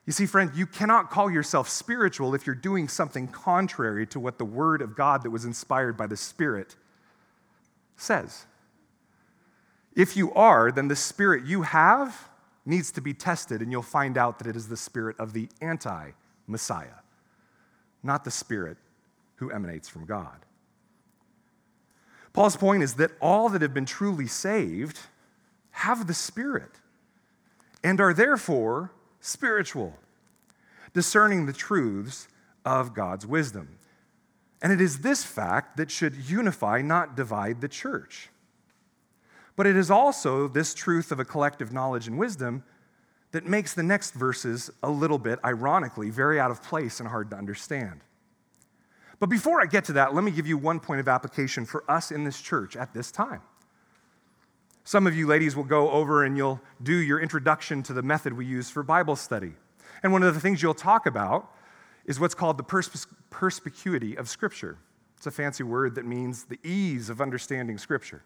[0.05, 4.39] You see, friend, you cannot call yourself spiritual if you're doing something contrary to what
[4.39, 6.75] the Word of God that was inspired by the Spirit
[7.97, 8.47] says.
[9.95, 12.29] If you are, then the Spirit you have
[12.65, 15.49] needs to be tested, and you'll find out that it is the Spirit of the
[15.61, 16.11] anti
[16.49, 17.01] Messiah,
[18.03, 18.79] not the Spirit
[19.37, 20.47] who emanates from God.
[22.33, 24.99] Paul's point is that all that have been truly saved
[25.73, 26.81] have the Spirit
[27.85, 28.91] and are therefore
[29.23, 29.95] spiritual,
[30.93, 32.29] discerning the truths
[32.67, 33.79] of God's wisdom.
[34.61, 38.29] And it is this fact that should unify, not divide the church.
[39.57, 42.65] But it is also this truth of a collective knowledge and wisdom
[43.31, 47.31] that makes the next verses a little bit, ironically, very out of place and hard
[47.31, 48.01] to understand.
[49.19, 51.89] But before I get to that, let me give you one point of application for
[51.91, 53.41] us in this church at this time.
[54.85, 58.33] Some of you ladies will go over and you'll do your introduction to the method
[58.33, 59.53] we use for Bible study.
[60.03, 61.51] And one of the things you'll talk about
[62.05, 64.79] is what's called the pers- perspicuity of Scripture.
[65.17, 68.23] It's a fancy word that means the ease of understanding Scripture.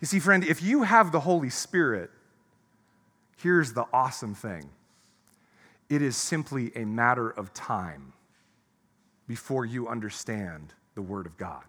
[0.00, 2.10] You see, friend, if you have the Holy Spirit,
[3.36, 4.70] here's the awesome thing
[5.90, 8.14] it is simply a matter of time
[9.28, 11.64] before you understand the Word of God.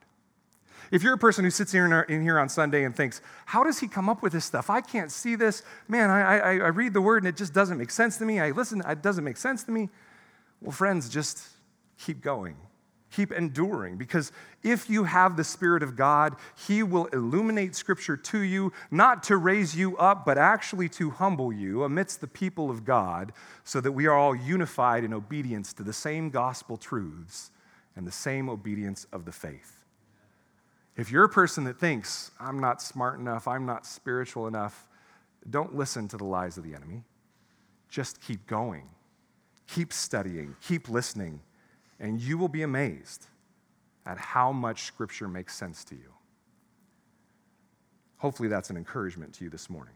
[0.91, 3.79] If you're a person who sits here in here on Sunday and thinks, how does
[3.79, 4.69] he come up with this stuff?
[4.69, 5.63] I can't see this.
[5.87, 8.39] Man, I, I, I read the word and it just doesn't make sense to me.
[8.39, 9.89] I listen, it doesn't make sense to me.
[10.61, 11.41] Well, friends, just
[11.97, 12.55] keep going.
[13.11, 16.35] Keep enduring because if you have the Spirit of God,
[16.67, 21.53] He will illuminate Scripture to you, not to raise you up, but actually to humble
[21.53, 23.31] you amidst the people of God,
[23.63, 27.51] so that we are all unified in obedience to the same gospel truths
[27.95, 29.74] and the same obedience of the faith.
[30.95, 34.87] If you're a person that thinks, I'm not smart enough, I'm not spiritual enough,
[35.49, 37.03] don't listen to the lies of the enemy.
[37.89, 38.89] Just keep going,
[39.67, 41.41] keep studying, keep listening,
[41.99, 43.27] and you will be amazed
[44.05, 46.13] at how much Scripture makes sense to you.
[48.17, 49.93] Hopefully, that's an encouragement to you this morning.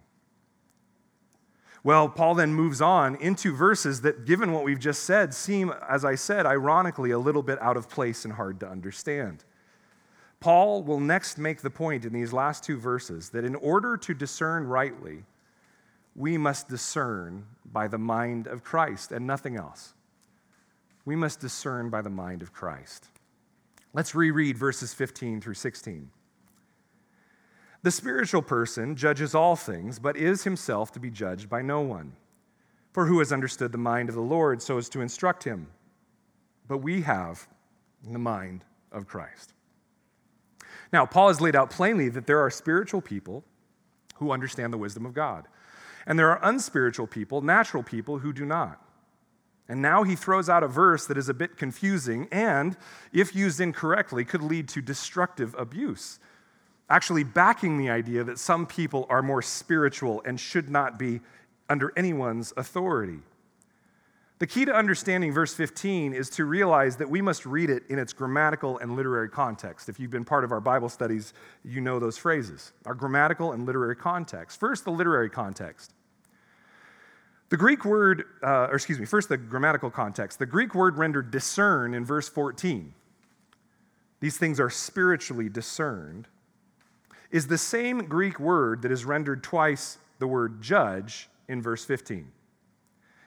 [1.84, 6.04] Well, Paul then moves on into verses that, given what we've just said, seem, as
[6.04, 9.45] I said, ironically, a little bit out of place and hard to understand.
[10.40, 14.14] Paul will next make the point in these last two verses that in order to
[14.14, 15.26] discern rightly,
[16.16, 19.94] we must discern by the mind of Christ and nothing else.
[21.06, 23.08] We must discern by the mind of Christ.
[23.94, 26.10] Let's reread verses 15 through 16.
[27.82, 32.14] The spiritual person judges all things, but is himself to be judged by no one.
[32.92, 35.68] For who has understood the mind of the Lord so as to instruct him?
[36.68, 37.48] But we have
[38.04, 39.54] the mind of Christ.
[40.92, 43.44] Now, Paul has laid out plainly that there are spiritual people
[44.16, 45.48] who understand the wisdom of God,
[46.06, 48.82] and there are unspiritual people, natural people, who do not.
[49.68, 52.76] And now he throws out a verse that is a bit confusing and,
[53.14, 56.20] if used incorrectly, could lead to destructive abuse
[56.90, 61.22] actually backing the idea that some people are more spiritual and should not be
[61.70, 63.20] under anyone's authority.
[64.40, 68.00] The key to understanding verse 15 is to realize that we must read it in
[68.00, 69.90] its grammatical and literary context.
[69.90, 71.34] If you've been part of our Bible studies,
[71.66, 72.72] you know those phrases.
[72.86, 74.58] Our grammatical and literary context.
[74.58, 75.94] First, the literary context.
[77.50, 80.40] The Greek word, uh, or excuse me, first the grammatical context.
[80.40, 82.94] The Greek word rendered discern in verse 14.
[84.22, 86.28] These things are spiritually discerned
[87.30, 92.32] is the same Greek word that is rendered twice the word judge in verse 15.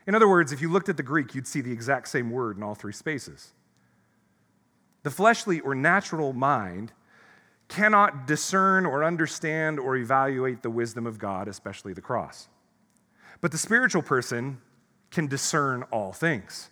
[0.07, 2.57] In other words, if you looked at the Greek, you'd see the exact same word
[2.57, 3.53] in all three spaces.
[5.03, 6.93] The fleshly or natural mind
[7.69, 12.49] cannot discern or understand or evaluate the wisdom of God, especially the cross.
[13.41, 14.61] But the spiritual person
[15.11, 16.71] can discern all things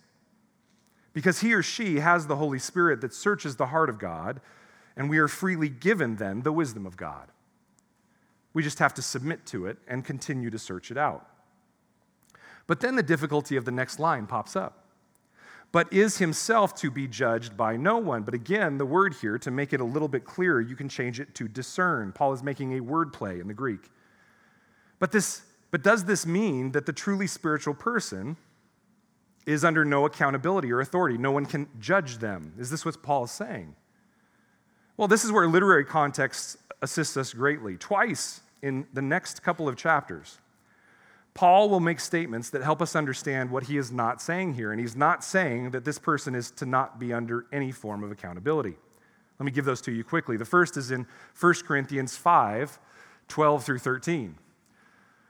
[1.13, 4.41] because he or she has the Holy Spirit that searches the heart of God
[4.95, 7.29] and we are freely given then the wisdom of God.
[8.53, 11.27] We just have to submit to it and continue to search it out.
[12.67, 14.85] But then the difficulty of the next line pops up.
[15.71, 18.23] But is himself to be judged by no one?
[18.23, 21.19] But again, the word here, to make it a little bit clearer, you can change
[21.19, 22.11] it to discern.
[22.11, 23.89] Paul is making a word play in the Greek.
[24.99, 28.35] But, this, but does this mean that the truly spiritual person
[29.45, 31.17] is under no accountability or authority?
[31.17, 32.53] No one can judge them.
[32.59, 33.75] Is this what Paul is saying?
[34.97, 37.77] Well, this is where literary context assists us greatly.
[37.77, 40.37] Twice in the next couple of chapters,
[41.33, 44.71] Paul will make statements that help us understand what he is not saying here.
[44.71, 48.11] And he's not saying that this person is to not be under any form of
[48.11, 48.75] accountability.
[49.39, 50.37] Let me give those to you quickly.
[50.37, 51.07] The first is in
[51.39, 52.79] 1 Corinthians 5
[53.27, 54.35] 12 through 13.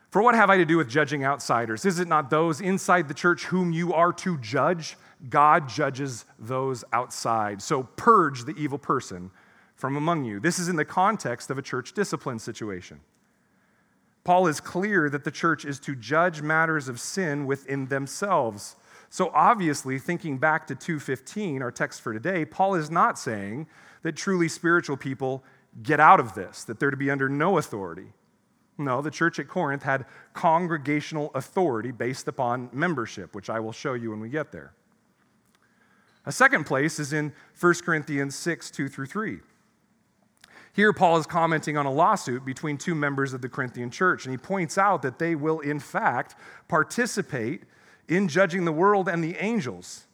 [0.10, 1.86] For what have I to do with judging outsiders?
[1.86, 4.97] Is it not those inside the church whom you are to judge?
[5.30, 7.62] God judges those outside.
[7.62, 9.30] So purge the evil person
[9.76, 10.39] from among you.
[10.39, 12.99] This is in the context of a church discipline situation.
[14.24, 18.76] Paul is clear that the church is to judge matters of sin within themselves.
[19.09, 23.67] So obviously, thinking back to 2:15, our text for today, Paul is not saying
[24.03, 25.43] that truly spiritual people
[25.82, 28.13] get out of this, that they're to be under no authority.
[28.78, 33.93] No, the church at Corinth had congregational authority based upon membership, which I will show
[33.93, 34.74] you when we get there.
[36.26, 39.41] A second place is in 1 Corinthians 6, 2 through 3.
[40.74, 44.32] Here, Paul is commenting on a lawsuit between two members of the Corinthian church, and
[44.32, 46.36] he points out that they will, in fact,
[46.69, 47.63] participate
[48.07, 50.05] in judging the world and the angels.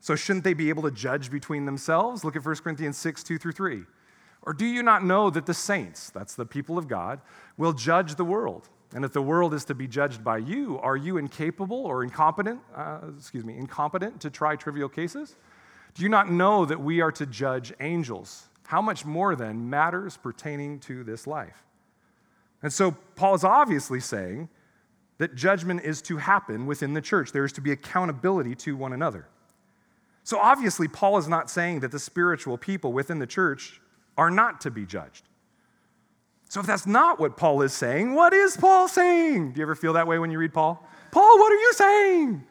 [0.00, 2.24] So, shouldn't they be able to judge between themselves?
[2.24, 3.84] Look at 1 Corinthians 6 2 through 3.
[4.42, 7.20] Or do you not know that the saints, that's the people of God,
[7.56, 8.68] will judge the world?
[8.94, 12.60] And if the world is to be judged by you, are you incapable or incompetent,
[12.74, 15.36] uh, excuse me, incompetent to try trivial cases?
[15.94, 18.48] Do you not know that we are to judge angels?
[18.66, 21.64] How much more then matters pertaining to this life?
[22.62, 24.48] And so Paul is obviously saying
[25.18, 27.32] that judgment is to happen within the church.
[27.32, 29.26] There is to be accountability to one another.
[30.24, 33.80] So obviously, Paul is not saying that the spiritual people within the church
[34.16, 35.28] are not to be judged.
[36.48, 39.52] So if that's not what Paul is saying, what is Paul saying?
[39.52, 40.86] Do you ever feel that way when you read Paul?
[41.10, 42.44] Paul, what are you saying?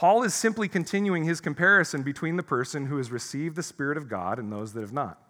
[0.00, 4.08] Paul is simply continuing his comparison between the person who has received the Spirit of
[4.08, 5.20] God and those that have not.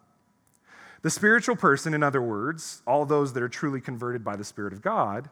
[1.02, 4.72] The spiritual person, in other words, all those that are truly converted by the Spirit
[4.72, 5.28] of God,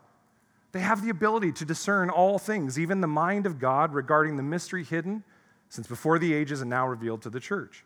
[0.73, 4.43] they have the ability to discern all things, even the mind of God regarding the
[4.43, 5.23] mystery hidden
[5.69, 7.85] since before the ages and now revealed to the church.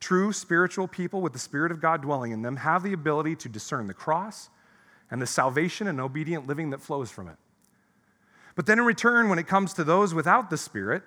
[0.00, 3.50] True spiritual people with the Spirit of God dwelling in them have the ability to
[3.50, 4.48] discern the cross
[5.10, 7.36] and the salvation and obedient living that flows from it.
[8.54, 11.02] But then in return, when it comes to those without the Spirit,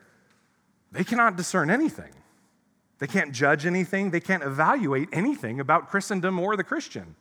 [0.92, 2.14] they cannot discern anything.
[3.00, 4.12] They can't judge anything.
[4.12, 7.16] They can't evaluate anything about Christendom or the Christian.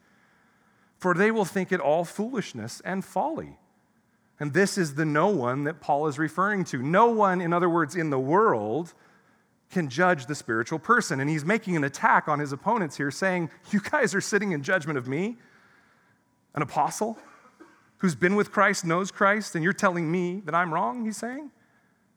[0.99, 3.59] For they will think it all foolishness and folly.
[4.41, 6.83] And this is the no one that Paul is referring to.
[6.83, 8.95] No one, in other words, in the world
[9.71, 11.21] can judge the spiritual person.
[11.21, 14.63] And he's making an attack on his opponents here, saying, You guys are sitting in
[14.63, 15.37] judgment of me,
[16.55, 17.19] an apostle
[17.99, 21.51] who's been with Christ, knows Christ, and you're telling me that I'm wrong, he's saying?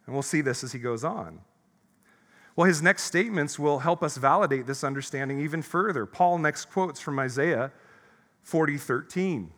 [0.05, 1.41] And we'll see this as he goes on.
[2.55, 6.05] Well, his next statements will help us validate this understanding even further.
[6.05, 7.71] Paul next quotes from Isaiah
[8.43, 9.51] 40 13.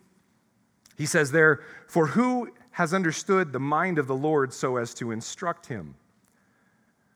[0.96, 5.10] He says there, For who has understood the mind of the Lord so as to
[5.10, 5.96] instruct him?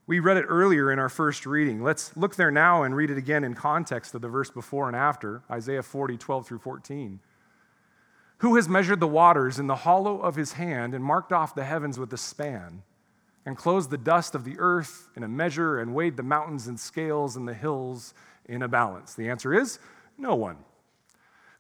[0.07, 1.83] We read it earlier in our first reading.
[1.83, 4.97] Let's look there now and read it again in context of the verse before and
[4.97, 7.21] after Isaiah 40, 12 through 14.
[8.39, 11.65] Who has measured the waters in the hollow of his hand and marked off the
[11.65, 12.83] heavens with a span,
[13.47, 16.77] and closed the dust of the earth in a measure and weighed the mountains in
[16.77, 18.13] scales and the hills
[18.47, 19.15] in a balance?
[19.15, 19.79] The answer is
[20.19, 20.59] no one.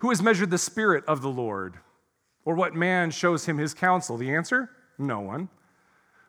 [0.01, 1.79] Who has measured the Spirit of the Lord?
[2.45, 4.17] Or what man shows him his counsel?
[4.17, 4.71] The answer?
[4.99, 5.49] No one.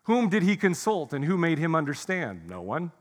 [0.03, 2.47] Whom did he consult and who made him understand?
[2.47, 2.91] No one.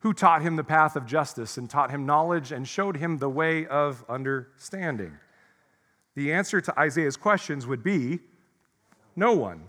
[0.00, 3.28] Who taught him the path of justice and taught him knowledge and showed him the
[3.28, 5.18] way of understanding?
[6.14, 8.20] The answer to Isaiah's questions would be
[9.16, 9.68] no one.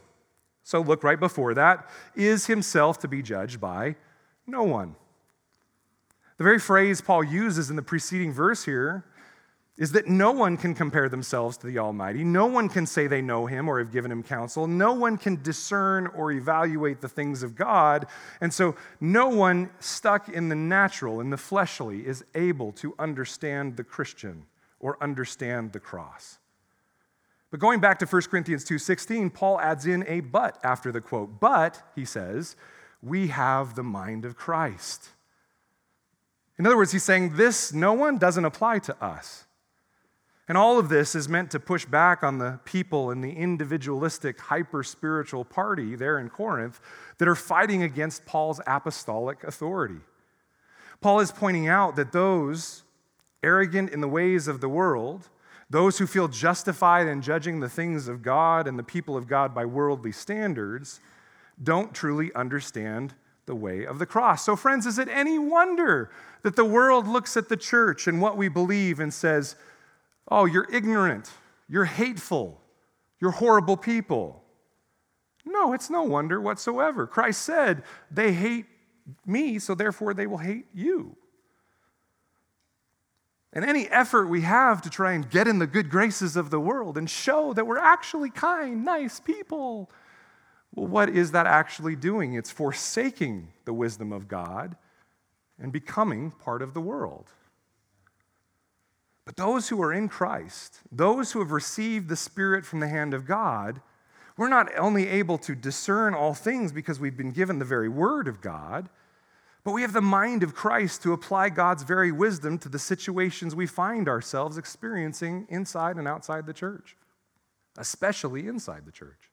[0.64, 1.90] So look right before that.
[2.16, 3.96] Is himself to be judged by
[4.48, 4.96] no one?
[6.38, 9.06] The very phrase Paul uses in the preceding verse here
[9.78, 12.24] is that no one can compare themselves to the Almighty.
[12.24, 14.68] No one can say they know Him or have given Him counsel.
[14.68, 18.06] No one can discern or evaluate the things of God.
[18.42, 23.78] And so, no one stuck in the natural, in the fleshly, is able to understand
[23.78, 24.46] the Christian
[24.82, 26.40] or understand the cross.
[27.52, 31.40] But going back to 1 Corinthians 2:16, Paul adds in a but after the quote.
[31.40, 32.56] But, he says,
[33.02, 35.10] we have the mind of Christ.
[36.58, 39.46] In other words, he's saying this no one doesn't apply to us.
[40.48, 44.40] And all of this is meant to push back on the people in the individualistic,
[44.40, 46.80] hyper spiritual party there in Corinth
[47.20, 50.02] that are fighting against Paul's apostolic authority.
[51.00, 52.84] Paul is pointing out that those
[53.44, 55.30] arrogant in the ways of the world,
[55.70, 59.56] those who feel justified in judging the things of God and the people of God
[59.56, 61.00] by worldly standards,
[61.62, 63.14] don't truly understand
[63.46, 64.46] the way of the cross.
[64.46, 66.12] So, friends, is it any wonder
[66.44, 69.56] that the world looks at the church and what we believe and says,
[70.28, 71.30] Oh, you're ignorant.
[71.68, 72.62] You're hateful.
[73.20, 74.44] You're horrible people.
[75.46, 77.08] No, it's no wonder whatsoever.
[77.08, 78.66] Christ said, They hate
[79.26, 81.16] me, so therefore they will hate you.
[83.54, 86.60] And any effort we have to try and get in the good graces of the
[86.60, 89.90] world and show that we're actually kind, nice people,
[90.74, 92.34] well, what is that actually doing?
[92.34, 94.78] It's forsaking the wisdom of God
[95.60, 97.32] and becoming part of the world.
[99.26, 103.14] But those who are in Christ, those who have received the Spirit from the hand
[103.14, 103.82] of God,
[104.38, 108.28] we're not only able to discern all things because we've been given the very Word
[108.28, 108.90] of God,
[109.64, 113.56] but we have the mind of Christ to apply God's very wisdom to the situations
[113.56, 116.98] we find ourselves experiencing inside and outside the church,
[117.78, 119.30] especially inside the church.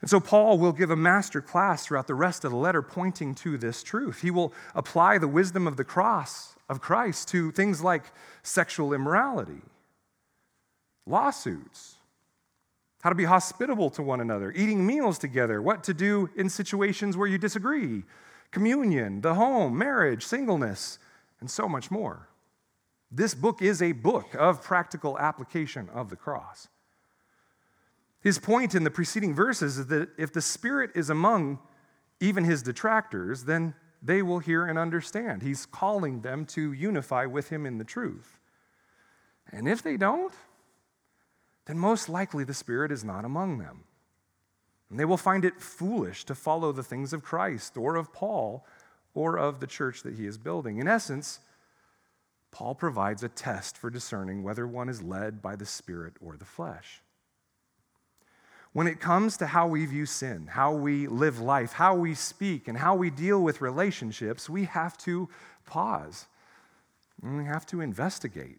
[0.00, 3.34] And so, Paul will give a master class throughout the rest of the letter pointing
[3.36, 4.20] to this truth.
[4.20, 9.62] He will apply the wisdom of the cross of Christ to things like sexual immorality,
[11.06, 11.96] lawsuits,
[13.00, 17.16] how to be hospitable to one another, eating meals together, what to do in situations
[17.16, 18.02] where you disagree,
[18.54, 20.98] communion, the home, marriage, singleness,
[21.40, 22.28] and so much more.
[23.10, 26.68] This book is a book of practical application of the cross.
[28.20, 31.58] His point in the preceding verses is that if the Spirit is among
[32.20, 35.42] even his detractors, then they will hear and understand.
[35.42, 38.38] He's calling them to unify with him in the truth.
[39.52, 40.32] And if they don't,
[41.66, 43.84] then most likely the Spirit is not among them.
[44.90, 48.66] And they will find it foolish to follow the things of Christ or of Paul
[49.14, 50.78] or of the church that he is building.
[50.78, 51.40] In essence,
[52.50, 56.44] Paul provides a test for discerning whether one is led by the Spirit or the
[56.44, 57.02] flesh.
[58.72, 62.66] When it comes to how we view sin, how we live life, how we speak,
[62.66, 65.28] and how we deal with relationships, we have to
[65.64, 66.26] pause
[67.22, 68.58] and we have to investigate.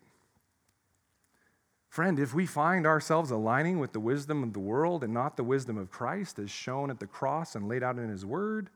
[1.95, 5.45] Friend, if we find ourselves aligning with the wisdom of the world and not the
[5.45, 8.69] wisdom of Christ as shown at the cross and laid out in His Word,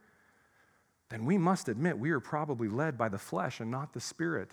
[1.10, 4.52] then we must admit we are probably led by the flesh and not the Spirit.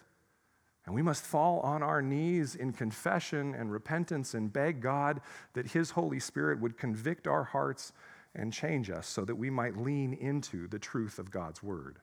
[0.85, 5.21] And we must fall on our knees in confession and repentance and beg God
[5.53, 7.93] that His Holy Spirit would convict our hearts
[8.35, 12.01] and change us so that we might lean into the truth of God's Word.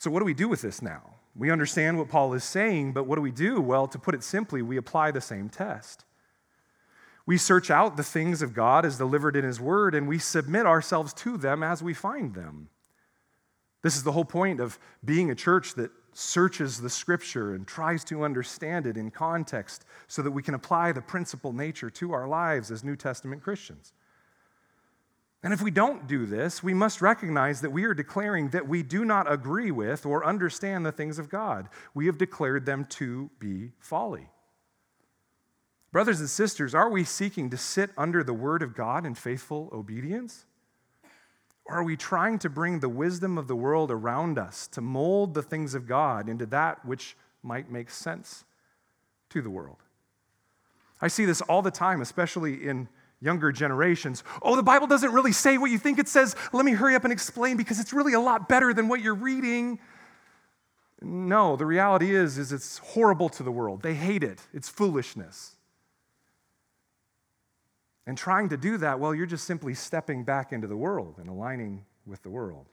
[0.00, 1.02] So, what do we do with this now?
[1.36, 3.60] We understand what Paul is saying, but what do we do?
[3.60, 6.06] Well, to put it simply, we apply the same test.
[7.26, 10.64] We search out the things of God as delivered in His Word, and we submit
[10.64, 12.70] ourselves to them as we find them.
[13.82, 18.02] This is the whole point of being a church that searches the Scripture and tries
[18.04, 22.26] to understand it in context so that we can apply the principal nature to our
[22.26, 23.92] lives as New Testament Christians.
[25.42, 28.82] And if we don't do this, we must recognize that we are declaring that we
[28.82, 31.68] do not agree with or understand the things of God.
[31.94, 34.28] We have declared them to be folly.
[35.92, 39.70] Brothers and sisters, are we seeking to sit under the word of God in faithful
[39.72, 40.44] obedience?
[41.64, 45.34] Or are we trying to bring the wisdom of the world around us to mold
[45.34, 48.44] the things of God into that which might make sense
[49.30, 49.78] to the world?
[51.00, 52.88] I see this all the time, especially in
[53.20, 54.24] younger generations.
[54.42, 56.34] Oh, the Bible doesn't really say what you think it says.
[56.52, 59.14] Let me hurry up and explain because it's really a lot better than what you're
[59.14, 59.78] reading.
[61.02, 63.82] No, the reality is is it's horrible to the world.
[63.82, 64.40] They hate it.
[64.52, 65.56] It's foolishness.
[68.06, 71.28] And trying to do that, well, you're just simply stepping back into the world and
[71.28, 72.66] aligning with the world.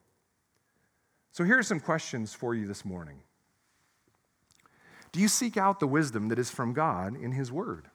[1.31, 3.19] So here are some questions for you this morning.
[5.11, 7.89] Do you seek out the wisdom that is from God in His Word?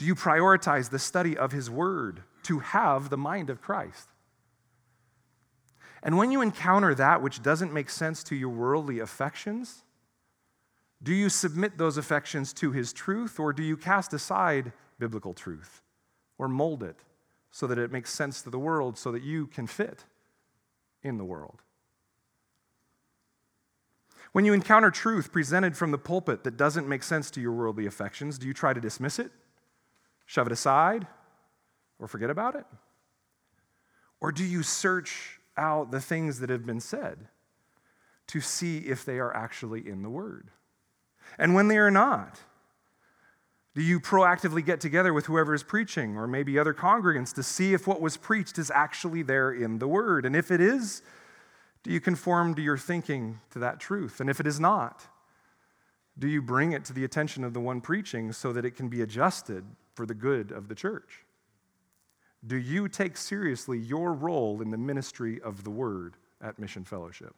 [0.00, 4.08] Do you prioritize the study of His Word to have the mind of Christ?
[6.02, 9.84] And when you encounter that which doesn't make sense to your worldly affections,
[11.02, 15.82] do you submit those affections to His truth or do you cast aside biblical truth
[16.38, 16.96] or mold it
[17.50, 20.04] so that it makes sense to the world so that you can fit
[21.02, 21.60] in the world.
[24.32, 27.84] When you encounter truth presented from the pulpit that doesn't make sense to your worldly
[27.84, 29.30] affections, do you try to dismiss it,
[30.30, 31.08] shove it aside,
[31.98, 32.64] or forget about it?
[34.20, 37.26] Or do you search out the things that have been said
[38.28, 40.50] to see if they are actually in the Word?
[41.36, 42.38] And when they are not,
[43.74, 47.74] do you proactively get together with whoever is preaching or maybe other congregants to see
[47.74, 50.24] if what was preached is actually there in the Word?
[50.24, 51.02] And if it is,
[51.82, 54.20] do you conform to your thinking to that truth?
[54.20, 55.08] And if it is not,
[56.16, 58.88] do you bring it to the attention of the one preaching so that it can
[58.88, 59.64] be adjusted
[59.94, 61.24] for the good of the church?
[62.46, 67.34] Do you take seriously your role in the ministry of the Word at Mission Fellowship?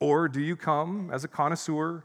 [0.00, 2.04] Or do you come as a connoisseur?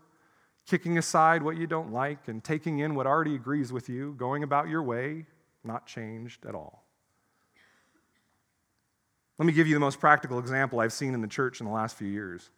[0.66, 4.44] kicking aside what you don't like and taking in what already agrees with you, going
[4.44, 5.26] about your way,
[5.64, 6.84] not changed at all.
[9.38, 11.72] Let me give you the most practical example I've seen in the church in the
[11.72, 12.50] last few years.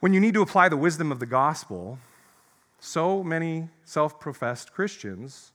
[0.00, 1.98] When you need to apply the wisdom of the gospel,
[2.84, 5.52] so many self professed Christians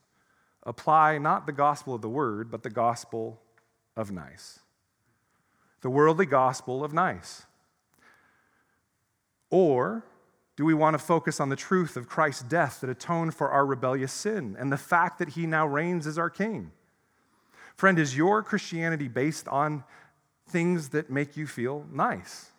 [0.62, 3.38] apply not the gospel of the word, but the gospel
[3.94, 4.60] of nice.
[5.82, 7.42] The worldly gospel of nice.
[9.50, 10.06] Or
[10.56, 13.66] do we want to focus on the truth of Christ's death that atoned for our
[13.66, 16.72] rebellious sin and the fact that he now reigns as our king?
[17.76, 19.84] Friend, is your Christianity based on
[20.48, 22.52] things that make you feel nice,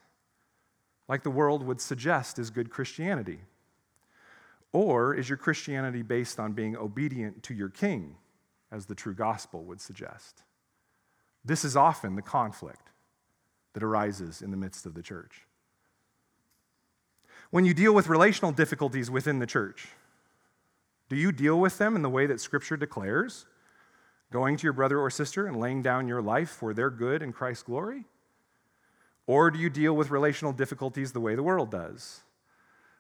[1.08, 3.40] like the world would suggest is good Christianity?
[4.72, 8.16] Or is your Christianity based on being obedient to your king,
[8.72, 10.44] as the true gospel would suggest?
[11.44, 12.92] This is often the conflict
[13.74, 15.48] that arises in the midst of the church.
[17.50, 19.88] When you deal with relational difficulties within the church,
[21.10, 23.48] do you deal with them in the way that Scripture declares?
[24.32, 27.34] Going to your brother or sister and laying down your life for their good and
[27.34, 28.06] Christ's glory?
[29.26, 32.22] Or do you deal with relational difficulties the way the world does?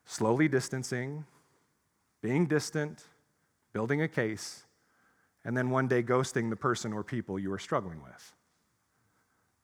[0.05, 1.25] Slowly distancing,
[2.21, 3.03] being distant,
[3.73, 4.65] building a case,
[5.45, 8.33] and then one day ghosting the person or people you are struggling with.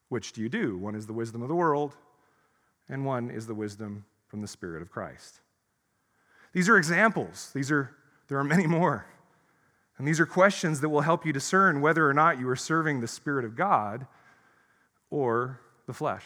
[0.09, 0.77] Which do you do?
[0.77, 1.95] One is the wisdom of the world,
[2.87, 5.41] and one is the wisdom from the Spirit of Christ.
[6.53, 7.51] These are examples.
[7.53, 7.91] These are,
[8.27, 9.05] there are many more.
[9.97, 13.01] And these are questions that will help you discern whether or not you are serving
[13.01, 14.07] the Spirit of God
[15.09, 16.25] or the flesh.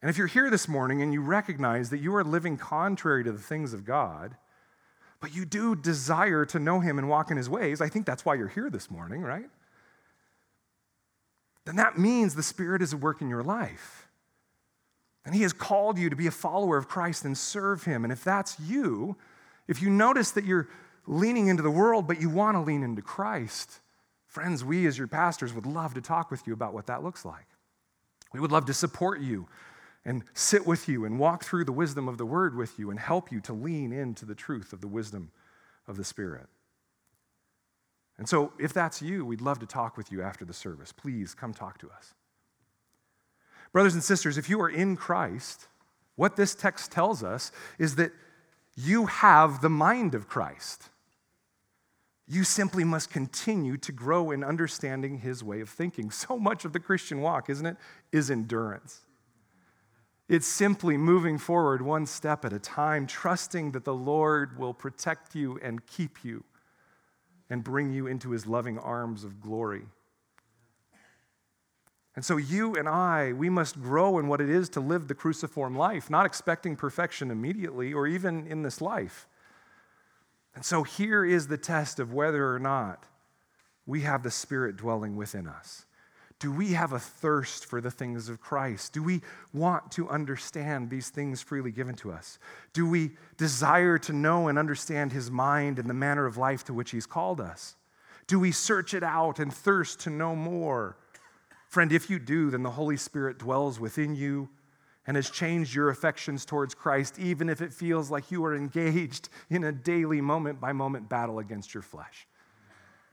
[0.00, 3.32] And if you're here this morning and you recognize that you are living contrary to
[3.32, 4.36] the things of God,
[5.22, 8.24] but you do desire to know him and walk in his ways, I think that's
[8.24, 9.48] why you're here this morning, right?
[11.64, 14.08] Then that means the Spirit is at work in your life.
[15.24, 18.02] And he has called you to be a follower of Christ and serve him.
[18.02, 19.16] And if that's you,
[19.68, 20.68] if you notice that you're
[21.06, 23.78] leaning into the world, but you want to lean into Christ,
[24.26, 27.24] friends, we as your pastors would love to talk with you about what that looks
[27.24, 27.46] like.
[28.32, 29.46] We would love to support you
[30.04, 32.98] and sit with you and walk through the wisdom of the word with you and
[32.98, 35.30] help you to lean into the truth of the wisdom
[35.86, 36.46] of the Spirit.
[38.18, 40.92] And so, if that's you, we'd love to talk with you after the service.
[40.92, 42.14] Please come talk to us.
[43.72, 45.66] Brothers and sisters, if you are in Christ,
[46.16, 48.12] what this text tells us is that
[48.76, 50.90] you have the mind of Christ.
[52.28, 56.10] You simply must continue to grow in understanding his way of thinking.
[56.10, 57.76] So much of the Christian walk, isn't it,
[58.12, 59.00] is endurance.
[60.32, 65.34] It's simply moving forward one step at a time, trusting that the Lord will protect
[65.34, 66.42] you and keep you
[67.50, 69.82] and bring you into his loving arms of glory.
[72.16, 75.14] And so, you and I, we must grow in what it is to live the
[75.14, 79.28] cruciform life, not expecting perfection immediately or even in this life.
[80.54, 83.04] And so, here is the test of whether or not
[83.84, 85.84] we have the Spirit dwelling within us.
[86.42, 88.92] Do we have a thirst for the things of Christ?
[88.92, 89.22] Do we
[89.54, 92.40] want to understand these things freely given to us?
[92.72, 96.74] Do we desire to know and understand His mind and the manner of life to
[96.74, 97.76] which He's called us?
[98.26, 100.96] Do we search it out and thirst to know more?
[101.68, 104.48] Friend, if you do, then the Holy Spirit dwells within you
[105.06, 109.28] and has changed your affections towards Christ, even if it feels like you are engaged
[109.48, 112.26] in a daily moment by moment battle against your flesh.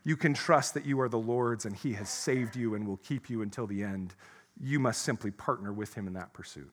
[0.10, 2.98] You can trust that you are the Lord's and He has saved you and will
[2.98, 4.16] keep you until the end.
[4.60, 6.72] You must simply partner with Him in that pursuit.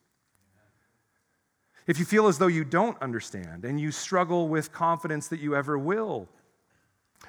[1.85, 5.55] If you feel as though you don't understand and you struggle with confidence that you
[5.55, 6.27] ever will,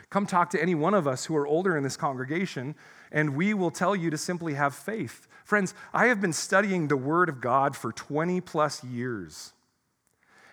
[0.08, 2.74] come talk to any one of us who are older in this congregation,
[3.12, 5.28] and we will tell you to simply have faith.
[5.44, 9.52] Friends, I have been studying the Word of God for 20 plus years,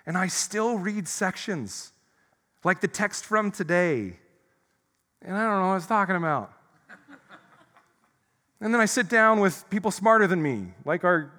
[0.06, 1.93] and I still read sections
[2.66, 4.18] like the text from today
[5.26, 6.53] and I don't know what I was talking about.
[8.61, 11.32] and then I sit down with people smarter than me, like our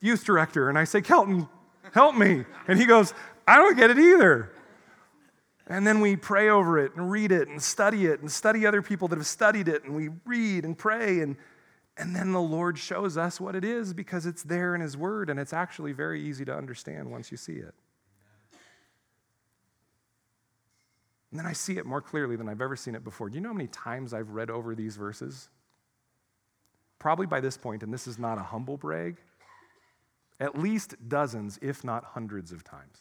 [0.00, 1.48] youth director, and I say, Kelton,
[1.92, 2.44] help me.
[2.68, 3.14] And he goes,
[3.48, 4.52] I don't get it either.
[5.66, 8.82] And then we pray over it and read it and study it and study other
[8.82, 11.20] people that have studied it, and we read and pray.
[11.20, 11.36] And,
[11.96, 15.30] and then the Lord shows us what it is because it's there in His Word,
[15.30, 17.74] and it's actually very easy to understand once you see it.
[21.32, 23.30] And then I see it more clearly than I've ever seen it before.
[23.30, 25.48] Do you know how many times I've read over these verses?
[26.98, 29.16] Probably by this point, and this is not a humble brag,
[30.38, 32.98] at least dozens, if not hundreds of times.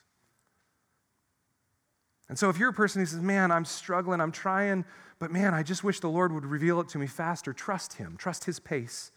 [2.30, 4.86] And so if you're a person who says, Man, I'm struggling, I'm trying,
[5.20, 8.16] but man, I just wish the Lord would reveal it to me faster, trust Him,
[8.18, 9.12] trust His pace.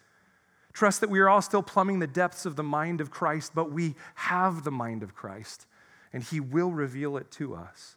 [0.73, 3.71] Trust that we are all still plumbing the depths of the mind of Christ, but
[3.71, 5.69] we have the mind of Christ,
[6.13, 7.97] and He will reveal it to us.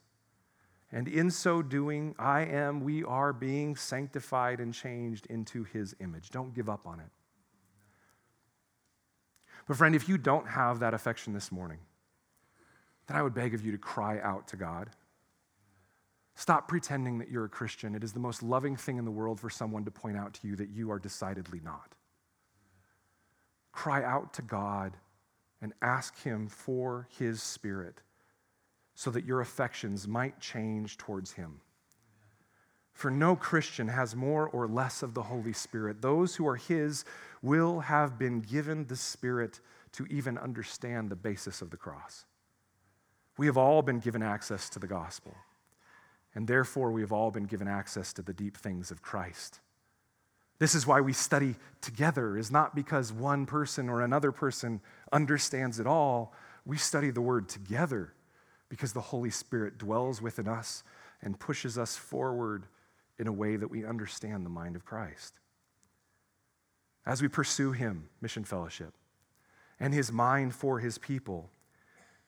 [0.90, 6.30] And in so doing, I am, we are being sanctified and changed into his image.
[6.30, 7.10] Don't give up on it.
[9.66, 11.78] But, friend, if you don't have that affection this morning,
[13.06, 14.88] then I would beg of you to cry out to God.
[16.34, 17.94] Stop pretending that you're a Christian.
[17.94, 20.48] It is the most loving thing in the world for someone to point out to
[20.48, 21.94] you that you are decidedly not.
[23.72, 24.96] Cry out to God
[25.60, 28.00] and ask Him for His Spirit
[28.98, 31.60] so that your affections might change towards him.
[32.92, 36.02] For no Christian has more or less of the Holy Spirit.
[36.02, 37.04] Those who are his
[37.40, 39.60] will have been given the Spirit
[39.92, 42.24] to even understand the basis of the cross.
[43.36, 45.36] We have all been given access to the gospel,
[46.34, 49.60] and therefore we have all been given access to the deep things of Christ.
[50.58, 54.80] This is why we study together, is not because one person or another person
[55.12, 56.34] understands it all.
[56.66, 58.12] We study the word together
[58.68, 60.82] because the Holy Spirit dwells within us
[61.22, 62.66] and pushes us forward
[63.18, 65.34] in a way that we understand the mind of Christ.
[67.04, 68.94] As we pursue Him, Mission Fellowship,
[69.80, 71.50] and His mind for His people,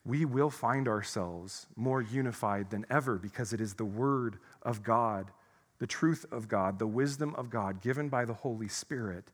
[0.03, 5.31] we will find ourselves more unified than ever because it is the Word of God,
[5.79, 9.25] the truth of God, the wisdom of God given by the Holy Spirit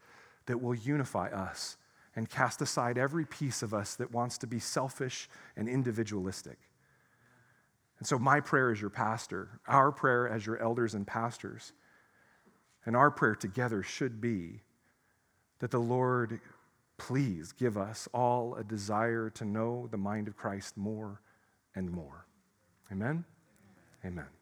[0.45, 1.77] that will unify us
[2.15, 6.57] and cast aside every piece of us that wants to be selfish and individualistic.
[7.99, 11.73] And so, my prayer as your pastor, our prayer as your elders and pastors,
[12.85, 14.61] and our prayer together should be
[15.59, 16.39] that the Lord
[16.97, 21.21] please give us all a desire to know the mind of Christ more
[21.75, 22.25] and more.
[22.91, 23.25] Amen?
[24.05, 24.36] Amen.